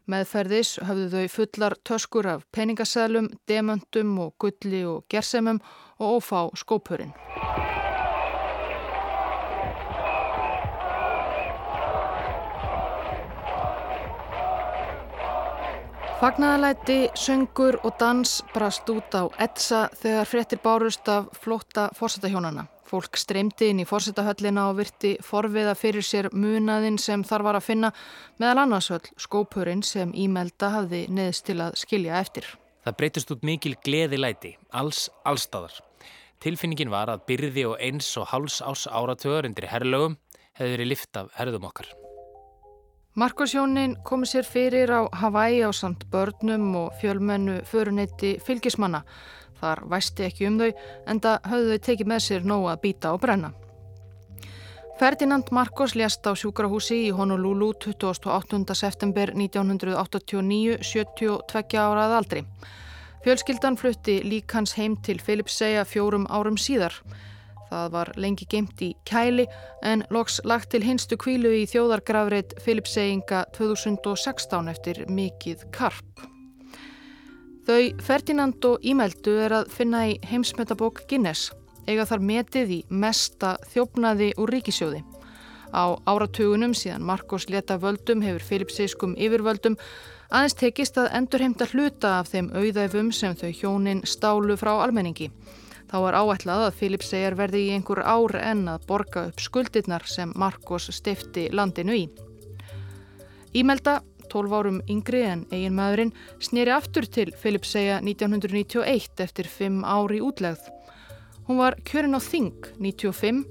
Meðferðis 0.05 0.75
höfðu 0.85 1.07
þau 1.15 1.29
fullar 1.33 1.75
töskur 1.89 2.27
af 2.29 2.43
peningaselum, 2.53 3.31
demöntum 3.49 4.11
og 4.21 4.35
gulli 4.37 4.83
og 4.85 5.07
gersemum 5.09 5.63
og 5.97 6.19
ófá 6.19 6.41
skópurinn. 6.61 7.15
Fagnaðalæti, 16.21 17.09
söngur 17.17 17.81
og 17.85 17.97
dans 18.01 18.39
brast 18.53 18.89
út 18.93 19.17
á 19.17 19.29
etsa 19.41 19.89
þegar 19.97 20.29
fréttir 20.29 20.61
bárust 20.61 21.09
af 21.09 21.33
flótta 21.41 21.89
fórsetahjónana. 21.97 22.69
Fólk 22.95 23.17
streymdi 23.19 23.73
inn 23.73 23.81
í 23.83 23.85
fórsetahöllina 23.91 24.69
og 24.71 24.77
virti 24.79 25.17
forviða 25.27 25.73
fyrir 25.75 26.05
sér 26.07 26.29
munaðinn 26.31 26.95
sem 27.03 27.25
þar 27.27 27.43
var 27.43 27.57
að 27.59 27.65
finna 27.67 27.89
meðal 28.39 28.61
annarsvöld 28.63 29.09
skópurinn 29.19 29.83
sem 29.83 30.13
ímelda 30.15 30.69
hafði 30.77 31.01
neðst 31.11 31.49
til 31.49 31.57
að 31.65 31.75
skilja 31.81 32.21
eftir. 32.23 32.47
Það 32.87 32.97
breytist 33.01 33.35
út 33.35 33.43
mikil 33.43 33.75
gleði 33.83 34.21
læti, 34.21 34.55
alls 34.71 35.09
allstaðar. 35.27 35.75
Tilfinningin 36.45 36.95
var 36.95 37.11
að 37.11 37.27
byrði 37.33 37.67
og 37.73 37.83
eins 37.83 38.13
og 38.21 38.31
háls 38.31 38.61
ás 38.63 38.87
áratöður 38.87 39.51
undir 39.51 39.67
herrlögum 39.73 40.15
hefði 40.55 40.77
verið 40.77 40.93
lift 40.93 41.19
af 41.19 41.35
herðum 41.35 41.67
okkar. 41.67 41.91
Markosjónin 43.19 43.97
komi 44.07 44.31
sér 44.31 44.47
fyrir 44.47 44.91
á 44.95 45.11
Hawaii 45.11 45.65
á 45.67 45.75
samt 45.75 46.07
börnum 46.15 46.77
og 46.79 46.95
fjölmennu 47.03 47.65
föruneyti 47.67 48.37
fylgismanna. 48.39 49.03
Þar 49.61 49.85
væsti 49.91 50.27
ekki 50.29 50.49
um 50.49 50.59
þau 50.61 50.71
en 51.07 51.21
það 51.25 51.51
höfðu 51.53 51.75
þau 51.75 51.85
tekið 51.89 52.11
með 52.13 52.25
sér 52.29 52.49
nóg 52.49 52.71
að 52.73 52.81
býta 52.87 53.13
og 53.15 53.21
brenna. 53.23 53.53
Ferdinand 54.99 55.51
Marcos 55.51 55.97
lést 55.99 56.23
á 56.23 56.39
sjúkrahúsi 56.39 57.01
í 57.09 57.11
Honolulu 57.11 57.73
28. 57.83 58.77
september 58.79 59.33
1989, 59.35 60.79
72 60.87 61.81
árað 61.83 62.15
aldri. 62.21 62.43
Fjölskyldan 63.25 63.79
flutti 63.81 64.21
lík 64.23 64.53
hans 64.55 64.77
heim 64.79 64.95
til 65.03 65.19
Filipseyja 65.19 65.83
fjórum 65.89 66.29
árum 66.31 66.59
síðar. 66.61 66.95
Það 67.71 67.89
var 67.97 68.13
lengi 68.21 68.47
geimt 68.47 68.83
í 68.87 68.93
kæli 69.09 69.49
en 69.83 70.05
loks 70.15 70.39
lagt 70.45 70.71
til 70.71 70.85
hinstu 70.85 71.19
kvílu 71.19 71.51
í 71.57 71.65
þjóðargrafreit 71.73 72.55
Filipseyinga 72.63 73.47
2016 73.57 74.71
eftir 74.71 75.03
mikið 75.11 75.67
karp. 75.75 76.34
Þau 77.65 77.95
Ferdinand 78.05 78.67
og 78.69 78.83
Ímeldu 78.85 79.39
er 79.41 79.55
að 79.57 79.71
finna 79.73 80.03
í 80.11 80.19
heimsmetabók 80.29 81.07
Guinness, 81.09 81.47
eiga 81.89 82.05
þar 82.05 82.21
metið 82.29 82.73
í 82.75 82.81
mesta 82.93 83.55
þjófnaði 83.73 84.35
úr 84.37 84.53
ríkisjóði. 84.53 85.01
Á 85.73 85.97
áratugunum 86.05 86.75
síðan 86.77 87.07
Marcos 87.09 87.49
leta 87.49 87.79
völdum 87.81 88.21
hefur 88.21 88.45
Filipseyskum 88.51 89.17
yfirvöldum 89.17 89.79
aðeins 90.29 90.59
tekist 90.61 91.01
að 91.01 91.09
endurheimta 91.17 91.71
hluta 91.73 92.19
af 92.19 92.29
þeim 92.35 92.53
auðæfum 92.53 93.09
sem 93.17 93.33
þau 93.41 93.49
hjónin 93.57 94.05
stálu 94.05 94.59
frá 94.61 94.75
almenningi. 94.77 95.31
Þá 95.89 95.99
er 96.11 96.21
áætlað 96.21 96.69
að 96.69 96.79
Filipseyjar 96.83 97.39
verði 97.39 97.65
í 97.65 97.75
einhver 97.79 98.05
ár 98.05 98.37
en 98.45 98.67
að 98.69 98.85
borga 98.91 99.29
upp 99.31 99.41
skuldirnar 99.41 100.05
sem 100.05 100.37
Marcos 100.37 100.91
stifti 100.93 101.49
landinu 101.49 101.97
í. 101.97 102.07
Ímelda, 103.57 104.03
12 104.33 104.57
árum 104.59 104.81
yngri 104.91 105.23
en 105.27 105.47
eigin 105.51 105.77
maðurinn, 105.77 106.13
snýri 106.41 106.73
aftur 106.75 107.07
til 107.07 107.33
Filipseyja 107.37 108.01
1991 108.03 109.25
eftir 109.25 109.49
5 109.49 109.83
ári 109.85 110.21
útlegð. 110.25 110.69
Hún 111.49 111.61
var 111.61 111.77
kjörin 111.85 112.17
á 112.17 112.21
Þing 112.25 112.71
95, 112.81 113.45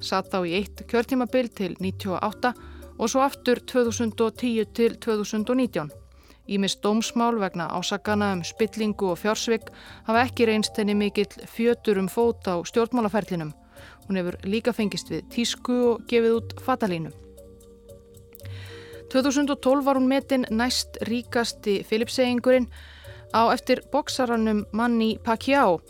satt 0.00 0.30
þá 0.32 0.44
í 0.46 0.56
eitt 0.60 0.84
kjörtímabil 0.90 1.48
til 1.50 1.74
98 1.80 2.52
og 3.00 3.08
svo 3.08 3.24
aftur 3.24 3.58
2010 3.64 4.70
til 4.76 4.96
2019. 5.00 5.90
Ímis 6.50 6.76
dómsmál 6.82 7.38
vegna 7.38 7.68
ásakana 7.70 8.32
um 8.34 8.42
spillingu 8.44 9.12
og 9.12 9.18
fjársvig 9.22 9.68
hafa 10.06 10.24
ekki 10.26 10.48
reynst 10.48 10.76
henni 10.76 10.94
mikill 10.98 11.30
fjötur 11.46 11.98
um 11.98 12.08
fót 12.08 12.42
á 12.50 12.58
stjórnmálaferlinum. 12.66 13.52
Hún 14.08 14.18
hefur 14.18 14.36
líka 14.44 14.72
fengist 14.74 15.10
við 15.10 15.28
tísku 15.30 15.76
og 15.92 16.06
gefið 16.10 16.36
út 16.40 16.54
fatalínu. 16.66 17.12
2012 19.12 19.84
var 19.84 19.98
hún 19.98 20.08
metin 20.08 20.46
næst 20.50 20.96
ríkasti 21.02 21.82
Filipseyingurinn. 21.84 22.70
á 23.32 23.52
eftir 23.54 23.82
boksaranum 23.92 24.64
Manni 24.72 25.18
Pacquiao 25.22 25.80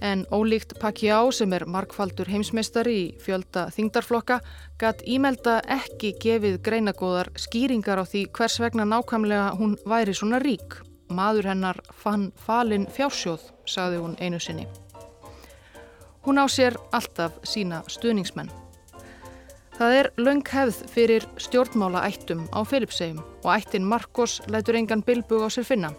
en 0.00 0.26
ólíkt 0.30 0.78
Pacquiao 0.80 1.30
sem 1.32 1.52
er 1.52 1.66
markfaldur 1.66 2.28
heimsmeistari 2.30 2.94
í 2.96 3.06
fjölda 3.22 3.68
þingdarflokka 3.74 4.40
gatt 4.78 5.02
ímelda 5.06 5.58
ekki 5.78 6.14
gefið 6.22 6.60
greinagóðar 6.62 7.32
skýringar 7.36 8.00
á 8.00 8.04
því 8.06 8.26
hvers 8.32 8.60
vegna 8.62 8.86
nákvæmlega 8.86 9.56
hún 9.58 9.76
væri 9.84 10.14
svona 10.14 10.38
rík. 10.38 10.78
Maður 11.08 11.50
hennar 11.50 11.80
fann 11.92 12.30
falin 12.36 12.86
fjársjóð, 12.86 13.40
sagði 13.66 14.02
hún 14.04 14.16
einu 14.20 14.40
sinni. 14.40 14.68
Hún 16.24 16.38
á 16.38 16.46
sér 16.46 16.76
alltaf 16.92 17.40
sína 17.44 17.82
stuðningsmenn. 17.88 18.52
Það 19.78 19.92
er 19.94 20.06
löng 20.18 20.40
hefð 20.42 20.78
fyrir 20.90 21.24
stjórnmála 21.38 22.00
ættum 22.08 22.40
á 22.50 22.66
Filipsegjum 22.66 23.20
og 23.44 23.50
ættin 23.52 23.84
Marcos 23.86 24.40
lætur 24.50 24.74
engan 24.74 25.04
bilbug 25.06 25.44
á 25.46 25.48
sér 25.54 25.68
finna. 25.68 25.92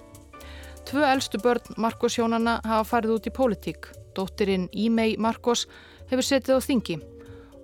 Tvö 0.84 1.06
eldstu 1.08 1.40
börn 1.40 1.78
Marcos 1.80 2.18
hjónana 2.20 2.58
hafa 2.66 2.84
farið 2.90 3.14
út 3.16 3.30
í 3.30 3.32
pólitík. 3.32 3.88
Dóttirinn 4.16 4.68
Ímei 4.76 5.16
Marcos 5.16 5.64
hefur 6.12 6.28
setið 6.28 6.60
á 6.60 6.68
þingi 6.68 6.98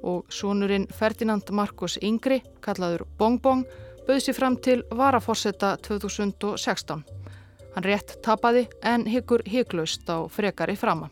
og 0.07 0.23
sonurinn 0.31 0.87
Ferdinand 0.87 1.51
Marcos 1.51 1.99
yngri, 1.99 2.39
kallaður 2.63 3.03
Bong 3.19 3.41
Bong, 3.43 3.67
bauð 4.07 4.23
sér 4.23 4.39
fram 4.39 4.55
til 4.55 4.85
varaforsetta 4.95 5.75
2016. 5.83 7.03
Hann 7.75 7.89
rétt 7.91 8.21
tapaði 8.23 8.69
en 8.87 9.03
hyggur 9.03 9.43
hygglaust 9.43 10.07
á 10.07 10.23
frekari 10.31 10.79
frama. 10.79 11.11